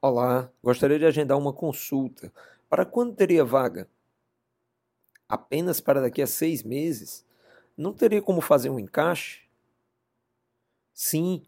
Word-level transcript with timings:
Olá, 0.00 0.48
gostaria 0.62 0.96
de 0.96 1.04
agendar 1.04 1.36
uma 1.36 1.52
consulta. 1.52 2.32
Para 2.70 2.86
quando 2.86 3.16
teria 3.16 3.44
vaga? 3.44 3.88
Apenas 5.28 5.80
para 5.80 6.00
daqui 6.00 6.22
a 6.22 6.26
seis 6.26 6.62
meses? 6.62 7.26
Não 7.76 7.92
teria 7.92 8.22
como 8.22 8.40
fazer 8.40 8.70
um 8.70 8.78
encaixe? 8.78 9.40
Sim, 10.94 11.42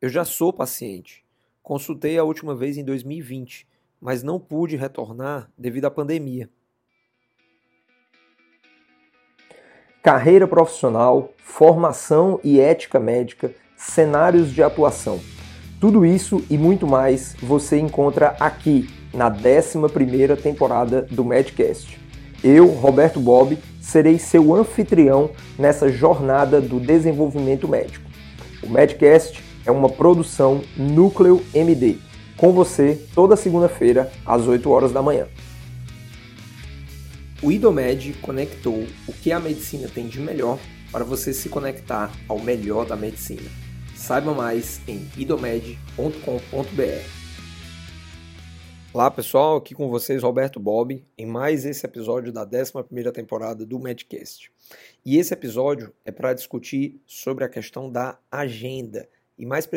eu 0.00 0.08
já 0.08 0.24
sou 0.24 0.50
paciente. 0.50 1.22
Consultei 1.62 2.16
a 2.16 2.24
última 2.24 2.54
vez 2.54 2.78
em 2.78 2.84
2020, 2.86 3.68
mas 4.00 4.22
não 4.22 4.40
pude 4.40 4.76
retornar 4.76 5.52
devido 5.58 5.84
à 5.84 5.90
pandemia. 5.90 6.48
Carreira 10.02 10.48
profissional, 10.48 11.34
formação 11.36 12.40
e 12.42 12.60
ética 12.60 12.98
médica, 12.98 13.54
cenários 13.76 14.54
de 14.54 14.62
atuação. 14.62 15.20
Tudo 15.80 16.04
isso 16.04 16.44
e 16.50 16.58
muito 16.58 16.86
mais 16.86 17.34
você 17.42 17.78
encontra 17.78 18.36
aqui 18.38 18.90
na 19.14 19.30
11ª 19.30 20.36
temporada 20.36 21.00
do 21.10 21.24
Medcast. 21.24 21.98
Eu, 22.44 22.66
Roberto 22.66 23.18
Bob, 23.18 23.58
serei 23.80 24.18
seu 24.18 24.54
anfitrião 24.54 25.30
nessa 25.58 25.88
jornada 25.88 26.60
do 26.60 26.78
desenvolvimento 26.78 27.66
médico. 27.66 28.04
O 28.62 28.68
Medcast 28.68 29.42
é 29.64 29.70
uma 29.70 29.88
produção 29.88 30.60
Núcleo 30.76 31.42
MD, 31.54 31.96
com 32.36 32.52
você 32.52 33.02
toda 33.14 33.34
segunda-feira 33.34 34.12
às 34.24 34.46
8 34.46 34.70
horas 34.70 34.92
da 34.92 35.00
manhã. 35.00 35.26
O 37.42 37.50
IDOMED 37.50 38.18
conectou 38.20 38.84
o 39.08 39.12
que 39.14 39.32
a 39.32 39.40
medicina 39.40 39.88
tem 39.88 40.08
de 40.08 40.20
melhor 40.20 40.58
para 40.92 41.04
você 41.04 41.32
se 41.32 41.48
conectar 41.48 42.10
ao 42.28 42.38
melhor 42.38 42.84
da 42.84 42.96
medicina. 42.96 43.69
Saiba 44.10 44.34
mais 44.34 44.80
em 44.88 45.08
idomed.com.br. 45.16 45.70
Olá 48.92 49.08
pessoal, 49.08 49.58
aqui 49.58 49.72
com 49.72 49.88
vocês 49.88 50.24
Roberto 50.24 50.58
Bob 50.58 51.06
em 51.16 51.26
mais 51.26 51.64
esse 51.64 51.86
episódio 51.86 52.32
da 52.32 52.44
11ª 52.44 53.12
temporada 53.12 53.64
do 53.64 53.78
Medcast. 53.78 54.50
E 55.06 55.16
esse 55.16 55.32
episódio 55.32 55.94
é 56.04 56.10
para 56.10 56.34
discutir 56.34 57.00
sobre 57.06 57.44
a 57.44 57.48
questão 57.48 57.88
da 57.88 58.18
agenda 58.32 59.08
e 59.38 59.46
mais, 59.46 59.68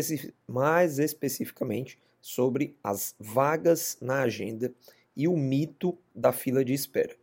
mais 0.48 0.98
especificamente 0.98 2.00
sobre 2.20 2.76
as 2.84 3.14
vagas 3.20 4.00
na 4.02 4.22
agenda 4.22 4.74
e 5.16 5.28
o 5.28 5.38
mito 5.38 5.96
da 6.16 6.32
fila 6.32 6.66
de 6.66 6.74
espera. 6.74 7.16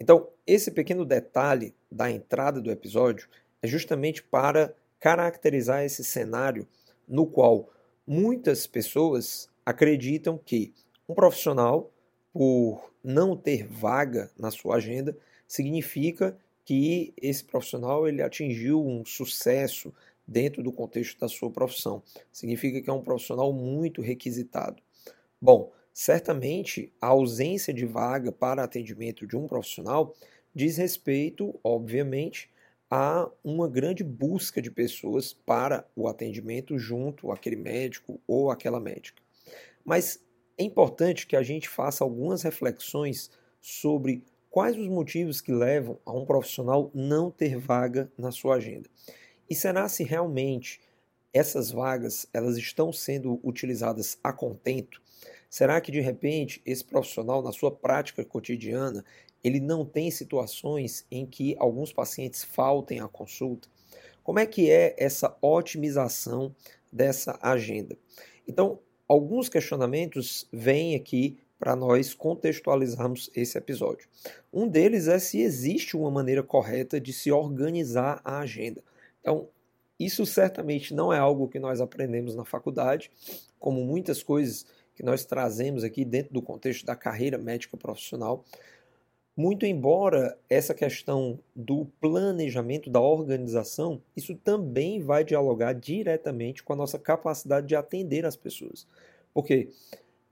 Então, 0.00 0.26
esse 0.44 0.72
pequeno 0.72 1.04
detalhe 1.04 1.76
da 1.88 2.10
entrada 2.10 2.60
do 2.60 2.72
episódio 2.72 3.28
é 3.62 3.68
justamente 3.68 4.20
para 4.20 4.74
caracterizar 5.00 5.82
esse 5.82 6.04
cenário 6.04 6.68
no 7.08 7.26
qual 7.26 7.70
muitas 8.06 8.66
pessoas 8.66 9.48
acreditam 9.64 10.38
que 10.38 10.72
um 11.08 11.14
profissional, 11.14 11.90
por 12.32 12.92
não 13.02 13.36
ter 13.36 13.66
vaga 13.66 14.30
na 14.38 14.50
sua 14.50 14.76
agenda, 14.76 15.16
significa 15.48 16.36
que 16.64 17.12
esse 17.20 17.42
profissional 17.42 18.06
ele 18.06 18.22
atingiu 18.22 18.86
um 18.86 19.04
sucesso 19.04 19.92
dentro 20.26 20.62
do 20.62 20.70
contexto 20.70 21.18
da 21.18 21.28
sua 21.28 21.50
profissão. 21.50 22.02
Significa 22.32 22.80
que 22.80 22.88
é 22.88 22.92
um 22.92 23.02
profissional 23.02 23.52
muito 23.52 24.00
requisitado. 24.00 24.80
Bom, 25.40 25.72
certamente 25.92 26.92
a 27.00 27.08
ausência 27.08 27.74
de 27.74 27.84
vaga 27.86 28.30
para 28.30 28.62
atendimento 28.62 29.26
de 29.26 29.36
um 29.36 29.48
profissional 29.48 30.14
diz 30.54 30.76
respeito, 30.76 31.58
obviamente, 31.64 32.48
a 32.90 33.30
uma 33.44 33.68
grande 33.68 34.02
busca 34.02 34.60
de 34.60 34.70
pessoas 34.70 35.32
para 35.32 35.86
o 35.94 36.08
atendimento 36.08 36.76
junto 36.76 37.30
àquele 37.30 37.56
médico 37.56 38.20
ou 38.26 38.50
àquela 38.50 38.80
médica. 38.80 39.22
Mas 39.84 40.18
é 40.58 40.64
importante 40.64 41.26
que 41.26 41.36
a 41.36 41.42
gente 41.42 41.68
faça 41.68 42.02
algumas 42.02 42.42
reflexões 42.42 43.30
sobre 43.60 44.24
quais 44.50 44.76
os 44.76 44.88
motivos 44.88 45.40
que 45.40 45.52
levam 45.52 45.98
a 46.04 46.12
um 46.12 46.26
profissional 46.26 46.90
não 46.92 47.30
ter 47.30 47.56
vaga 47.56 48.10
na 48.18 48.32
sua 48.32 48.56
agenda. 48.56 48.90
E 49.48 49.54
será 49.54 49.88
se 49.88 50.02
realmente 50.02 50.80
essas 51.32 51.70
vagas 51.70 52.26
elas 52.32 52.56
estão 52.56 52.92
sendo 52.92 53.40
utilizadas 53.44 54.18
a 54.22 54.32
contento? 54.32 55.00
Será 55.48 55.80
que 55.80 55.92
de 55.92 56.00
repente 56.00 56.60
esse 56.66 56.84
profissional 56.84 57.42
na 57.42 57.52
sua 57.52 57.70
prática 57.70 58.24
cotidiana 58.24 59.04
ele 59.42 59.60
não 59.60 59.84
tem 59.84 60.10
situações 60.10 61.06
em 61.10 61.26
que 61.26 61.56
alguns 61.58 61.92
pacientes 61.92 62.44
faltem 62.44 63.00
à 63.00 63.08
consulta? 63.08 63.68
Como 64.22 64.38
é 64.38 64.46
que 64.46 64.70
é 64.70 64.94
essa 64.98 65.36
otimização 65.40 66.54
dessa 66.92 67.38
agenda? 67.42 67.96
Então, 68.46 68.78
alguns 69.08 69.48
questionamentos 69.48 70.46
vêm 70.52 70.94
aqui 70.94 71.38
para 71.58 71.76
nós 71.76 72.14
contextualizarmos 72.14 73.30
esse 73.34 73.58
episódio. 73.58 74.08
Um 74.52 74.66
deles 74.66 75.08
é 75.08 75.18
se 75.18 75.40
existe 75.40 75.96
uma 75.96 76.10
maneira 76.10 76.42
correta 76.42 76.98
de 76.98 77.12
se 77.12 77.30
organizar 77.30 78.20
a 78.24 78.38
agenda. 78.38 78.82
Então, 79.20 79.48
isso 79.98 80.24
certamente 80.24 80.94
não 80.94 81.12
é 81.12 81.18
algo 81.18 81.48
que 81.48 81.58
nós 81.58 81.80
aprendemos 81.80 82.34
na 82.34 82.46
faculdade, 82.46 83.10
como 83.58 83.84
muitas 83.84 84.22
coisas 84.22 84.64
que 84.94 85.02
nós 85.02 85.26
trazemos 85.26 85.84
aqui 85.84 86.04
dentro 86.04 86.32
do 86.32 86.40
contexto 86.40 86.86
da 86.86 86.96
carreira 86.96 87.36
médica 87.36 87.76
profissional. 87.76 88.42
Muito 89.36 89.64
embora 89.64 90.36
essa 90.48 90.74
questão 90.74 91.38
do 91.54 91.86
planejamento, 92.00 92.90
da 92.90 93.00
organização, 93.00 94.02
isso 94.16 94.34
também 94.34 95.00
vai 95.00 95.24
dialogar 95.24 95.72
diretamente 95.72 96.62
com 96.62 96.72
a 96.72 96.76
nossa 96.76 96.98
capacidade 96.98 97.66
de 97.66 97.76
atender 97.76 98.26
as 98.26 98.36
pessoas. 98.36 98.86
Porque 99.32 99.70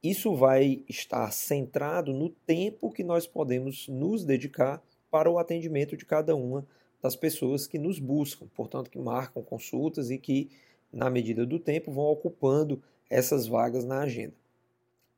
isso 0.03 0.35
vai 0.35 0.83
estar 0.89 1.31
centrado 1.33 2.13
no 2.13 2.29
tempo 2.29 2.93
que 2.93 3.03
nós 3.03 3.27
podemos 3.27 3.89
nos 3.89 4.25
dedicar 4.25 4.83
para 5.11 5.31
o 5.31 5.39
atendimento 5.39 5.97
de 5.97 6.05
cada 6.05 6.37
uma 6.37 6.67
das 7.03 7.17
pessoas 7.17 7.67
que 7.67 7.79
nos 7.79 7.99
buscam, 7.99 8.47
portanto, 8.55 8.91
que 8.91 8.99
marcam 8.99 9.43
consultas 9.43 10.11
e 10.11 10.19
que, 10.19 10.51
na 10.93 11.09
medida 11.09 11.47
do 11.47 11.59
tempo, 11.59 11.93
vão 11.93 12.05
ocupando 12.07 12.83
essas 13.09 13.47
vagas 13.47 13.85
na 13.85 14.01
agenda. 14.01 14.35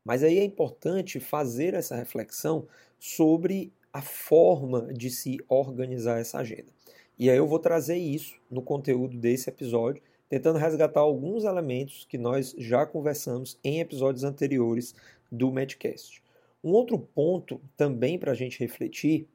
Mas 0.05 0.23
aí 0.23 0.39
é 0.39 0.45
importante 0.45 1.21
fazer 1.21 1.75
essa 1.75 1.97
reflexão 1.97 2.67
sobre 3.01 3.73
a 3.93 4.01
forma 4.03 4.93
de 4.93 5.11
se 5.11 5.39
organizar 5.49 6.21
essa 6.21 6.39
agenda. 6.39 6.71
E 7.19 7.29
aí 7.29 7.37
eu 7.37 7.47
vou 7.47 7.59
trazer 7.59 7.97
isso 7.97 8.39
no 8.51 8.63
conteúdo 8.63 9.17
desse 9.17 9.51
episódio, 9.51 10.03
tentando 10.29 10.59
resgatar 10.59 11.01
alguns 11.01 11.45
elementos 11.45 12.07
que 12.09 12.17
nós 12.17 12.55
já 12.57 12.87
conversamos 12.87 13.59
em 13.65 13.81
episódios 13.81 14.23
anteriores 14.23 14.95
do 15.33 15.51
Medcast. 15.51 16.23
Um 16.63 16.71
outro 16.71 16.99
ponto 16.99 17.61
também 17.77 18.19
para 18.19 18.33
a 18.33 18.35
gente 18.35 18.61
refletir 18.61 19.27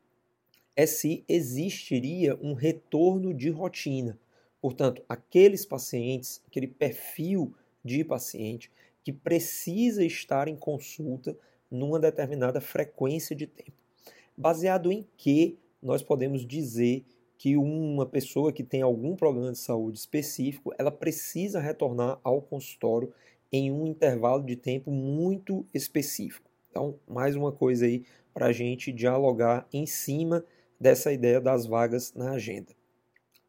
é 0.76 0.86
se 0.86 1.24
existiria 1.28 2.38
um 2.42 2.54
retorno 2.54 3.34
de 3.34 3.50
rotina. 3.50 4.18
Portanto, 4.62 5.04
aqueles 5.08 5.66
pacientes, 5.66 6.42
aquele 6.48 6.68
perfil 6.68 7.54
de 7.84 8.04
paciente 8.04 8.72
que 9.04 9.12
precisa 9.14 10.04
estar 10.04 10.48
em 10.48 10.56
consulta 10.56 11.38
numa 11.76 12.00
determinada 12.00 12.62
frequência 12.62 13.36
de 13.36 13.46
tempo. 13.46 13.74
Baseado 14.36 14.92
em 14.92 15.06
que 15.18 15.58
nós 15.82 16.02
podemos 16.02 16.46
dizer 16.46 17.06
que 17.38 17.58
uma 17.58 18.06
pessoa 18.06 18.52
que 18.52 18.64
tem 18.64 18.82
algum 18.82 19.16
problema 19.16 19.52
de 19.52 19.58
saúde 19.58 20.00
específico, 20.00 20.74
ela 20.78 20.92
precisa 20.92 21.60
retornar 21.60 22.20
ao 22.24 22.42
consultório 22.42 23.14
em 23.52 23.72
um 23.72 23.86
intervalo 23.86 24.44
de 24.44 24.56
tempo 24.56 24.90
muito 24.90 25.66
específico. 25.74 26.50
Então, 26.70 26.96
mais 27.08 27.36
uma 27.36 27.52
coisa 27.52 27.86
aí 27.86 28.04
para 28.34 28.48
a 28.48 28.52
gente 28.52 28.92
dialogar 28.92 29.68
em 29.72 29.86
cima 29.86 30.44
dessa 30.80 31.14
ideia 31.14 31.40
das 31.40 31.66
vagas 31.66 32.14
na 32.14 32.32
agenda. 32.32 32.74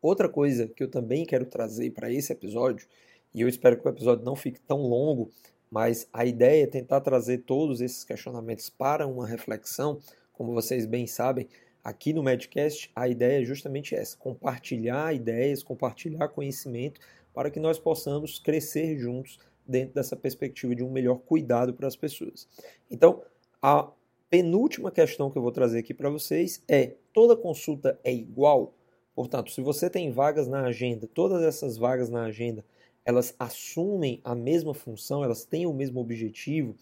Outra 0.00 0.28
coisa 0.28 0.68
que 0.68 0.82
eu 0.82 0.88
também 0.88 1.24
quero 1.24 1.46
trazer 1.46 1.90
para 1.90 2.12
esse 2.12 2.32
episódio, 2.32 2.86
e 3.34 3.40
eu 3.40 3.48
espero 3.48 3.76
que 3.76 3.86
o 3.86 3.90
episódio 3.90 4.24
não 4.24 4.36
fique 4.36 4.60
tão 4.60 4.82
longo, 4.82 5.30
mas 5.76 6.08
a 6.10 6.24
ideia 6.24 6.62
é 6.62 6.66
tentar 6.66 7.02
trazer 7.02 7.42
todos 7.42 7.82
esses 7.82 8.02
questionamentos 8.02 8.70
para 8.70 9.06
uma 9.06 9.26
reflexão. 9.26 9.98
Como 10.32 10.54
vocês 10.54 10.86
bem 10.86 11.06
sabem, 11.06 11.46
aqui 11.84 12.14
no 12.14 12.22
Medcast 12.22 12.90
a 12.96 13.06
ideia 13.06 13.42
é 13.42 13.44
justamente 13.44 13.94
essa: 13.94 14.16
compartilhar 14.16 15.14
ideias, 15.14 15.62
compartilhar 15.62 16.28
conhecimento 16.28 16.98
para 17.34 17.50
que 17.50 17.60
nós 17.60 17.78
possamos 17.78 18.38
crescer 18.38 18.96
juntos 18.96 19.38
dentro 19.68 19.96
dessa 19.96 20.16
perspectiva 20.16 20.74
de 20.74 20.82
um 20.82 20.90
melhor 20.90 21.18
cuidado 21.18 21.74
para 21.74 21.86
as 21.86 21.94
pessoas. 21.94 22.48
Então, 22.90 23.22
a 23.60 23.86
penúltima 24.30 24.90
questão 24.90 25.30
que 25.30 25.36
eu 25.36 25.42
vou 25.42 25.52
trazer 25.52 25.80
aqui 25.80 25.92
para 25.92 26.08
vocês 26.08 26.64
é: 26.66 26.94
toda 27.12 27.36
consulta 27.36 28.00
é 28.02 28.14
igual? 28.14 28.72
Portanto, 29.14 29.50
se 29.50 29.60
você 29.60 29.90
tem 29.90 30.10
vagas 30.10 30.48
na 30.48 30.62
agenda, 30.62 31.06
todas 31.06 31.42
essas 31.42 31.76
vagas 31.76 32.08
na 32.08 32.24
agenda, 32.24 32.64
elas 33.06 33.32
assumem 33.38 34.20
a 34.24 34.34
mesma 34.34 34.74
função, 34.74 35.22
elas 35.22 35.44
têm 35.44 35.64
o 35.64 35.72
mesmo 35.72 36.00
objetivo 36.00 36.74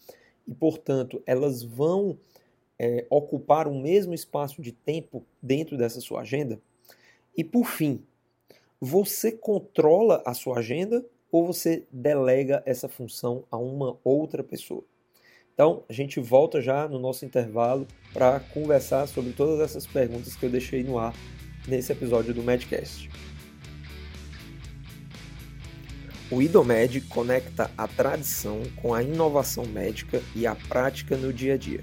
e, 0.47 0.55
portanto, 0.55 1.21
elas 1.25 1.61
vão 1.61 2.17
é, 2.79 3.05
ocupar 3.11 3.67
o 3.67 3.79
mesmo 3.79 4.13
espaço 4.13 4.59
de 4.61 4.71
tempo 4.71 5.23
dentro 5.41 5.77
dessa 5.77 6.01
sua 6.01 6.21
agenda? 6.21 6.59
E, 7.37 7.43
por 7.43 7.67
fim, 7.67 8.03
você 8.81 9.31
controla 9.31 10.23
a 10.25 10.33
sua 10.33 10.57
agenda 10.57 11.05
ou 11.31 11.45
você 11.45 11.83
delega 11.91 12.63
essa 12.65 12.89
função 12.89 13.43
a 13.51 13.57
uma 13.57 13.97
outra 14.03 14.43
pessoa? 14.43 14.83
Então, 15.53 15.83
a 15.87 15.93
gente 15.93 16.19
volta 16.19 16.59
já 16.59 16.87
no 16.87 16.99
nosso 16.99 17.23
intervalo 17.23 17.87
para 18.11 18.39
conversar 18.39 19.07
sobre 19.07 19.31
todas 19.31 19.59
essas 19.59 19.85
perguntas 19.85 20.35
que 20.35 20.45
eu 20.45 20.49
deixei 20.49 20.83
no 20.83 20.97
ar 20.97 21.13
nesse 21.67 21.91
episódio 21.91 22.33
do 22.33 22.43
Medcast. 22.43 23.09
O 26.35 26.41
IDOMED 26.41 26.99
conecta 26.99 27.71
a 27.77 27.87
tradição 27.87 28.61
com 28.75 28.93
a 28.93 29.01
inovação 29.01 29.65
médica 29.65 30.21
e 30.35 30.45
a 30.45 30.53
prática 30.53 31.15
no 31.15 31.31
dia 31.31 31.53
a 31.53 31.57
dia. 31.57 31.81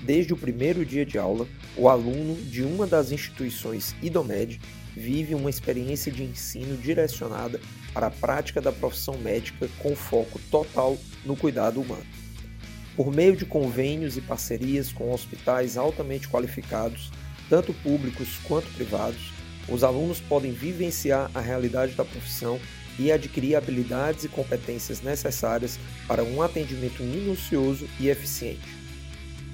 Desde 0.00 0.32
o 0.32 0.38
primeiro 0.38 0.86
dia 0.86 1.04
de 1.04 1.18
aula, 1.18 1.46
o 1.76 1.86
aluno 1.86 2.34
de 2.34 2.62
uma 2.62 2.86
das 2.86 3.12
instituições 3.12 3.94
IDOMED 4.02 4.58
vive 4.96 5.34
uma 5.34 5.50
experiência 5.50 6.10
de 6.10 6.24
ensino 6.24 6.78
direcionada 6.78 7.60
para 7.92 8.06
a 8.06 8.10
prática 8.10 8.58
da 8.58 8.72
profissão 8.72 9.18
médica 9.18 9.68
com 9.78 9.94
foco 9.94 10.40
total 10.50 10.96
no 11.22 11.36
cuidado 11.36 11.78
humano. 11.78 12.06
Por 12.96 13.12
meio 13.12 13.36
de 13.36 13.44
convênios 13.44 14.16
e 14.16 14.22
parcerias 14.22 14.94
com 14.94 15.12
hospitais 15.12 15.76
altamente 15.76 16.26
qualificados, 16.26 17.12
tanto 17.50 17.74
públicos 17.74 18.38
quanto 18.44 18.66
privados, 18.76 19.30
os 19.68 19.84
alunos 19.84 20.20
podem 20.20 20.52
vivenciar 20.52 21.30
a 21.34 21.40
realidade 21.42 21.92
da 21.92 22.04
profissão 22.04 22.58
e 22.98 23.10
adquirir 23.10 23.56
habilidades 23.56 24.24
e 24.24 24.28
competências 24.28 25.00
necessárias 25.00 25.78
para 26.06 26.22
um 26.22 26.42
atendimento 26.42 27.02
minucioso 27.02 27.88
e 27.98 28.08
eficiente. 28.08 28.84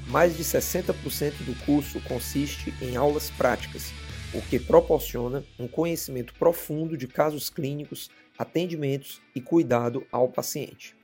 Mais 0.07 0.37
de 0.37 0.43
60% 0.43 1.45
do 1.45 1.55
curso 1.65 2.01
consiste 2.01 2.75
em 2.83 2.97
aulas 2.97 3.31
práticas, 3.31 3.93
o 4.35 4.43
que 4.43 4.59
proporciona 4.59 5.45
um 5.59 5.69
conhecimento 5.69 6.35
profundo 6.35 6.97
de 6.97 7.07
casos 7.07 7.49
clínicos, 7.49 8.11
atendimentos 8.39 9.21
e 9.35 9.41
cuidado 9.41 10.05
ao 10.11 10.29
paciente. 10.29 10.97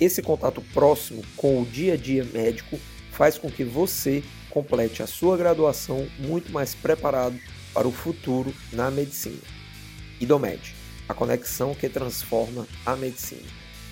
Esse 0.00 0.22
contato 0.22 0.60
próximo 0.72 1.22
com 1.36 1.62
o 1.62 1.66
dia 1.66 1.94
a 1.94 1.96
dia 1.96 2.24
médico 2.24 2.78
faz 3.12 3.38
com 3.38 3.50
que 3.50 3.62
você 3.62 4.22
complete 4.50 5.02
a 5.02 5.06
sua 5.06 5.36
graduação 5.36 6.08
muito 6.18 6.52
mais 6.52 6.74
preparado 6.74 7.38
para 7.72 7.86
o 7.86 7.92
futuro 7.92 8.54
na 8.72 8.90
medicina. 8.90 9.42
IDOMED, 10.20 10.74
a 11.08 11.14
conexão 11.14 11.74
que 11.74 11.88
transforma 11.88 12.66
a 12.84 12.96
medicina. 12.96 13.42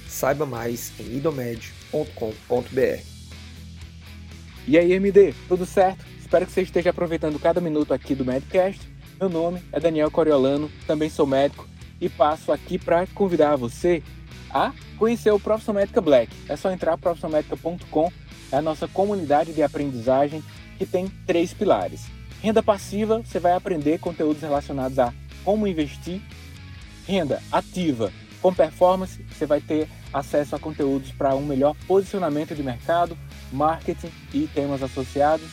Saiba 0.09 0.45
mais 0.47 0.93
em 1.01 1.17
idomed.com.br. 1.17 3.03
E 4.67 4.79
aí, 4.79 4.93
MD, 4.93 5.35
tudo 5.49 5.67
certo? 5.67 6.05
Espero 6.21 6.47
que 6.47 6.53
você 6.53 6.63
esteja 6.63 6.91
aproveitando 6.91 7.39
cada 7.39 7.61
minuto 7.61 7.93
aqui 7.93 8.15
do 8.15 8.25
Medcast. 8.25 8.81
Meu 9.21 9.29
nome 9.29 9.63
é 9.73 9.79
Daniel 9.79 10.11
Coriolano, 10.11 10.71
também 10.87 11.09
sou 11.09 11.27
médico 11.27 11.69
e 12.01 12.09
passo 12.09 12.51
aqui 12.51 12.79
para 12.79 13.07
convidar 13.09 13.57
você 13.57 14.03
a 14.51 14.73
conhecer 14.99 15.31
o 15.31 15.41
Profissão 15.41 15.75
Médica 15.75 16.01
Black. 16.01 16.33
É 16.49 16.57
só 16.57 16.71
entrar 16.71 16.99
profissionalmedica.com, 16.99 18.13
é 18.51 18.57
a 18.57 18.63
nossa 18.63 18.87
comunidade 18.89 19.53
de 19.53 19.63
aprendizagem 19.63 20.43
que 20.79 20.85
tem 20.85 21.09
três 21.27 21.53
pilares. 21.53 22.03
Renda 22.43 22.63
passiva, 22.63 23.23
você 23.23 23.39
vai 23.39 23.53
aprender 23.53 23.99
conteúdos 23.99 24.43
relacionados 24.43 24.99
a 24.99 25.13
como 25.45 25.67
investir. 25.67 26.21
Renda 27.07 27.43
ativa, 27.51 28.13
com 28.41 28.53
performance, 28.53 29.23
você 29.25 29.47
vai 29.47 29.61
ter 29.61 29.89
acesso 30.13 30.57
a 30.57 30.59
conteúdos 30.59 31.11
para 31.13 31.35
um 31.35 31.45
melhor 31.45 31.75
posicionamento 31.87 32.55
de 32.55 32.63
mercado, 32.63 33.17
marketing 33.53 34.11
e 34.33 34.47
temas 34.47 34.83
associados. 34.83 35.49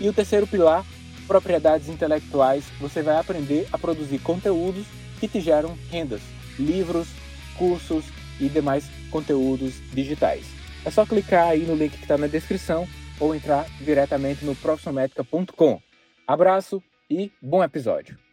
E 0.00 0.08
o 0.08 0.12
terceiro 0.12 0.46
pilar, 0.46 0.84
propriedades 1.26 1.88
intelectuais, 1.88 2.64
você 2.80 3.02
vai 3.02 3.16
aprender 3.16 3.66
a 3.72 3.78
produzir 3.78 4.18
conteúdos 4.20 4.86
que 5.18 5.28
te 5.28 5.40
geram 5.40 5.76
rendas, 5.90 6.20
livros, 6.58 7.08
cursos, 7.56 8.04
e 8.40 8.48
demais 8.48 8.88
conteúdos 9.10 9.74
digitais. 9.92 10.46
É 10.84 10.90
só 10.90 11.04
clicar 11.04 11.48
aí 11.48 11.64
no 11.64 11.74
link 11.74 11.96
que 11.96 12.02
está 12.02 12.16
na 12.16 12.26
descrição 12.26 12.86
ou 13.18 13.34
entrar 13.34 13.66
diretamente 13.80 14.44
no 14.44 14.54
profissionalmedica.com. 14.54 15.80
Abraço 16.26 16.82
e 17.10 17.32
bom 17.42 17.62
episódio. 17.64 18.27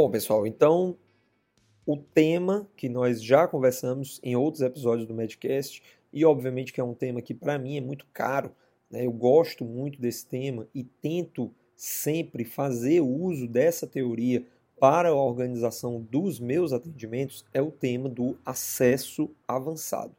Bom, 0.00 0.08
pessoal, 0.08 0.46
então 0.46 0.96
o 1.84 1.96
tema 1.96 2.68
que 2.76 2.88
nós 2.88 3.20
já 3.20 3.48
conversamos 3.48 4.20
em 4.22 4.36
outros 4.36 4.62
episódios 4.62 5.08
do 5.08 5.12
Medcast 5.12 5.82
e 6.12 6.24
obviamente 6.24 6.72
que 6.72 6.80
é 6.80 6.84
um 6.84 6.94
tema 6.94 7.20
que 7.20 7.34
para 7.34 7.58
mim 7.58 7.76
é 7.76 7.80
muito 7.80 8.06
caro, 8.12 8.52
né? 8.88 9.04
eu 9.04 9.10
gosto 9.10 9.64
muito 9.64 10.00
desse 10.00 10.24
tema 10.24 10.68
e 10.72 10.84
tento 10.84 11.52
sempre 11.74 12.44
fazer 12.44 13.00
uso 13.00 13.48
dessa 13.48 13.88
teoria 13.88 14.46
para 14.78 15.08
a 15.08 15.14
organização 15.16 16.00
dos 16.00 16.38
meus 16.38 16.72
atendimentos 16.72 17.44
é 17.52 17.60
o 17.60 17.72
tema 17.72 18.08
do 18.08 18.38
acesso 18.46 19.28
avançado. 19.48 20.14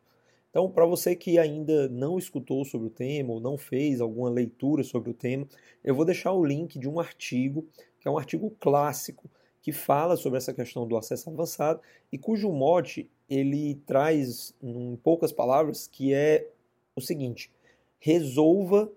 Então, 0.49 0.69
para 0.69 0.85
você 0.85 1.15
que 1.15 1.39
ainda 1.39 1.87
não 1.87 2.17
escutou 2.17 2.65
sobre 2.65 2.87
o 2.87 2.91
tema 2.91 3.31
ou 3.31 3.39
não 3.39 3.57
fez 3.57 4.01
alguma 4.01 4.29
leitura 4.29 4.83
sobre 4.83 5.11
o 5.11 5.13
tema, 5.13 5.47
eu 5.81 5.95
vou 5.95 6.03
deixar 6.03 6.33
o 6.33 6.43
link 6.43 6.77
de 6.77 6.89
um 6.89 6.99
artigo, 6.99 7.65
que 8.01 8.09
é 8.09 8.11
um 8.11 8.17
artigo 8.17 8.53
clássico, 8.59 9.29
que 9.61 9.71
fala 9.71 10.15
sobre 10.15 10.37
essa 10.37 10.53
questão 10.53 10.87
do 10.87 10.97
acesso 10.97 11.29
avançado 11.29 11.81
e 12.11 12.17
cujo 12.17 12.51
mote 12.51 13.09
ele 13.29 13.75
traz, 13.85 14.55
em 14.61 14.95
poucas 15.03 15.31
palavras, 15.31 15.87
que 15.87 16.13
é 16.13 16.49
o 16.95 17.01
seguinte: 17.01 17.51
resolva 17.99 18.91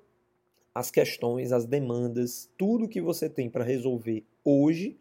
as 0.75 0.91
questões, 0.91 1.53
as 1.53 1.67
demandas, 1.67 2.49
tudo 2.57 2.89
que 2.89 3.01
você 3.01 3.29
tem 3.29 3.51
para 3.51 3.65
resolver 3.65 4.25
hoje 4.45 4.97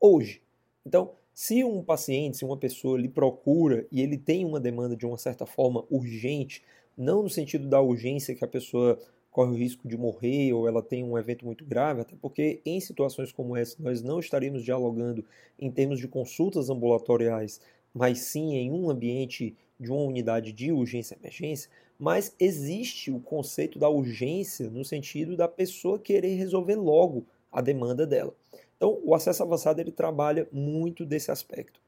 hoje. 0.00 0.40
Então, 0.84 1.12
se 1.34 1.62
um 1.62 1.82
paciente, 1.82 2.38
se 2.38 2.44
uma 2.44 2.56
pessoa 2.56 2.98
lhe 2.98 3.08
procura 3.08 3.86
e 3.92 4.00
ele 4.00 4.16
tem 4.16 4.44
uma 4.44 4.58
demanda 4.58 4.96
de 4.96 5.06
uma 5.06 5.18
certa 5.18 5.44
forma 5.44 5.84
urgente, 5.90 6.62
não 6.96 7.22
no 7.22 7.30
sentido 7.30 7.68
da 7.68 7.80
urgência 7.80 8.34
que 8.34 8.44
a 8.44 8.48
pessoa 8.48 8.98
corre 9.30 9.52
o 9.52 9.56
risco 9.56 9.86
de 9.86 9.96
morrer 9.96 10.52
ou 10.52 10.66
ela 10.66 10.82
tem 10.82 11.04
um 11.04 11.16
evento 11.16 11.44
muito 11.44 11.64
grave, 11.64 12.00
até 12.00 12.16
porque 12.20 12.60
em 12.64 12.80
situações 12.80 13.32
como 13.32 13.56
essa 13.56 13.76
nós 13.80 14.02
não 14.02 14.18
estaríamos 14.18 14.64
dialogando 14.64 15.24
em 15.58 15.70
termos 15.70 16.00
de 16.00 16.08
consultas 16.08 16.68
ambulatoriais, 16.68 17.60
mas 17.94 18.20
sim 18.20 18.54
em 18.54 18.70
um 18.70 18.90
ambiente 18.90 19.56
de 19.78 19.90
uma 19.90 20.02
unidade 20.02 20.52
de 20.52 20.72
urgência 20.72 21.14
e 21.14 21.18
emergência, 21.18 21.70
mas 21.98 22.34
existe 22.38 23.10
o 23.10 23.20
conceito 23.20 23.78
da 23.78 23.88
urgência 23.88 24.68
no 24.68 24.84
sentido 24.84 25.36
da 25.36 25.46
pessoa 25.46 25.98
querer 25.98 26.34
resolver 26.34 26.76
logo 26.76 27.26
a 27.52 27.60
demanda 27.60 28.06
dela. 28.06 28.34
Então, 28.76 28.98
o 29.04 29.14
acesso 29.14 29.42
avançado 29.42 29.80
ele 29.80 29.92
trabalha 29.92 30.48
muito 30.50 31.04
desse 31.04 31.30
aspecto. 31.30 31.80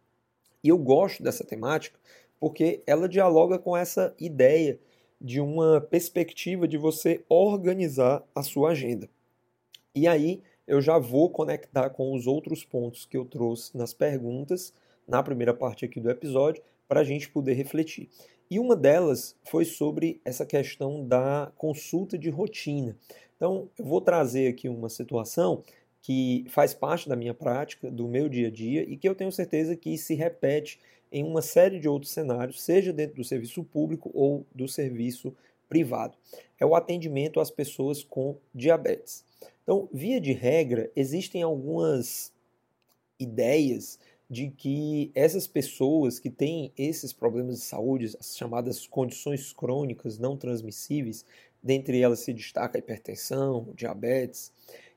E 0.63 0.69
eu 0.69 0.79
gosto 0.79 1.23
dessa 1.23 1.45
temática 1.45 1.99
porque 2.39 2.83
ela 2.87 3.09
dialoga 3.09 3.59
com 3.59 3.77
essa 3.77 4.15
ideia 4.19 4.79
de 5.23 5.41
uma 5.41 5.81
perspectiva 5.81 6.67
de 6.67 6.77
você 6.77 7.25
organizar 7.29 8.25
a 8.35 8.43
sua 8.43 8.71
agenda. 8.71 9.09
E 9.95 10.09
aí 10.09 10.43
eu 10.67 10.81
já 10.81 10.99
vou 10.99 11.31
conectar 11.31 11.91
com 11.91 12.13
os 12.15 12.27
outros 12.27 12.65
pontos 12.65 13.07
que 13.07 13.17
eu 13.17 13.25
trouxe 13.25 13.77
nas 13.77 13.95
perguntas, 13.95 14.73
na 15.07 15.23
primeira 15.23 15.55
parte 15.55 15.85
aqui 15.85 16.01
do 16.01 16.11
episódio, 16.11 16.63
para 16.89 17.01
a 17.01 17.05
gente 17.05 17.29
poder 17.29 17.55
refletir. 17.55 18.09
E 18.51 18.59
uma 18.59 18.77
delas 18.77 19.37
foi 19.45 19.65
sobre 19.65 20.21
essa 20.25 20.45
questão 20.45 21.07
da 21.07 21.51
consulta 21.57 22.19
de 22.19 22.29
rotina. 22.29 22.97
Então, 23.37 23.69
eu 23.79 23.85
vou 23.85 24.01
trazer 24.01 24.49
aqui 24.49 24.69
uma 24.69 24.89
situação 24.89 25.63
que 26.03 26.45
faz 26.49 26.75
parte 26.75 27.09
da 27.09 27.17
minha 27.17 27.33
prática, 27.33 27.91
do 27.91 28.09
meu 28.09 28.29
dia 28.29 28.49
a 28.49 28.51
dia 28.51 28.83
e 28.83 28.97
que 28.97 29.09
eu 29.09 29.15
tenho 29.15 29.33
certeza 29.33 29.77
que 29.77 29.97
se 29.97 30.15
repete 30.15 30.81
em 31.13 31.23
uma 31.23 31.43
série 31.43 31.79
de 31.79 31.89
outros 31.89 32.11
cenários, 32.11 32.63
seja 32.63 32.93
dentro 32.93 33.17
do 33.17 33.25
serviço 33.25 33.63
público 33.63 34.11
ou 34.15 34.47
do 34.55 34.67
serviço 34.67 35.35
privado. 35.69 36.17
É 36.59 36.65
o 36.65 36.75
atendimento 36.75 37.39
às 37.39 37.51
pessoas 37.51 38.03
com 38.03 38.37
diabetes. 38.55 39.25
Então, 39.63 39.89
via 39.93 40.21
de 40.21 40.33
regra, 40.33 40.91
existem 40.97 41.43
algumas 41.43 42.33
ideias 43.19 43.99
de 44.29 44.49
que 44.49 45.11
essas 45.15 45.47
pessoas 45.47 46.19
que 46.19 46.31
têm 46.31 46.73
esses 46.77 47.13
problemas 47.13 47.57
de 47.57 47.65
saúde, 47.65 48.17
as 48.19 48.37
chamadas 48.37 48.87
condições 48.87 49.53
crônicas 49.53 50.19
não 50.19 50.37
transmissíveis, 50.37 51.25
dentre 51.63 52.01
elas 52.01 52.21
se 52.21 52.33
destaca 52.33 52.79
a 52.79 52.81
hipertensão, 52.81 53.69
diabetes, 53.75 54.51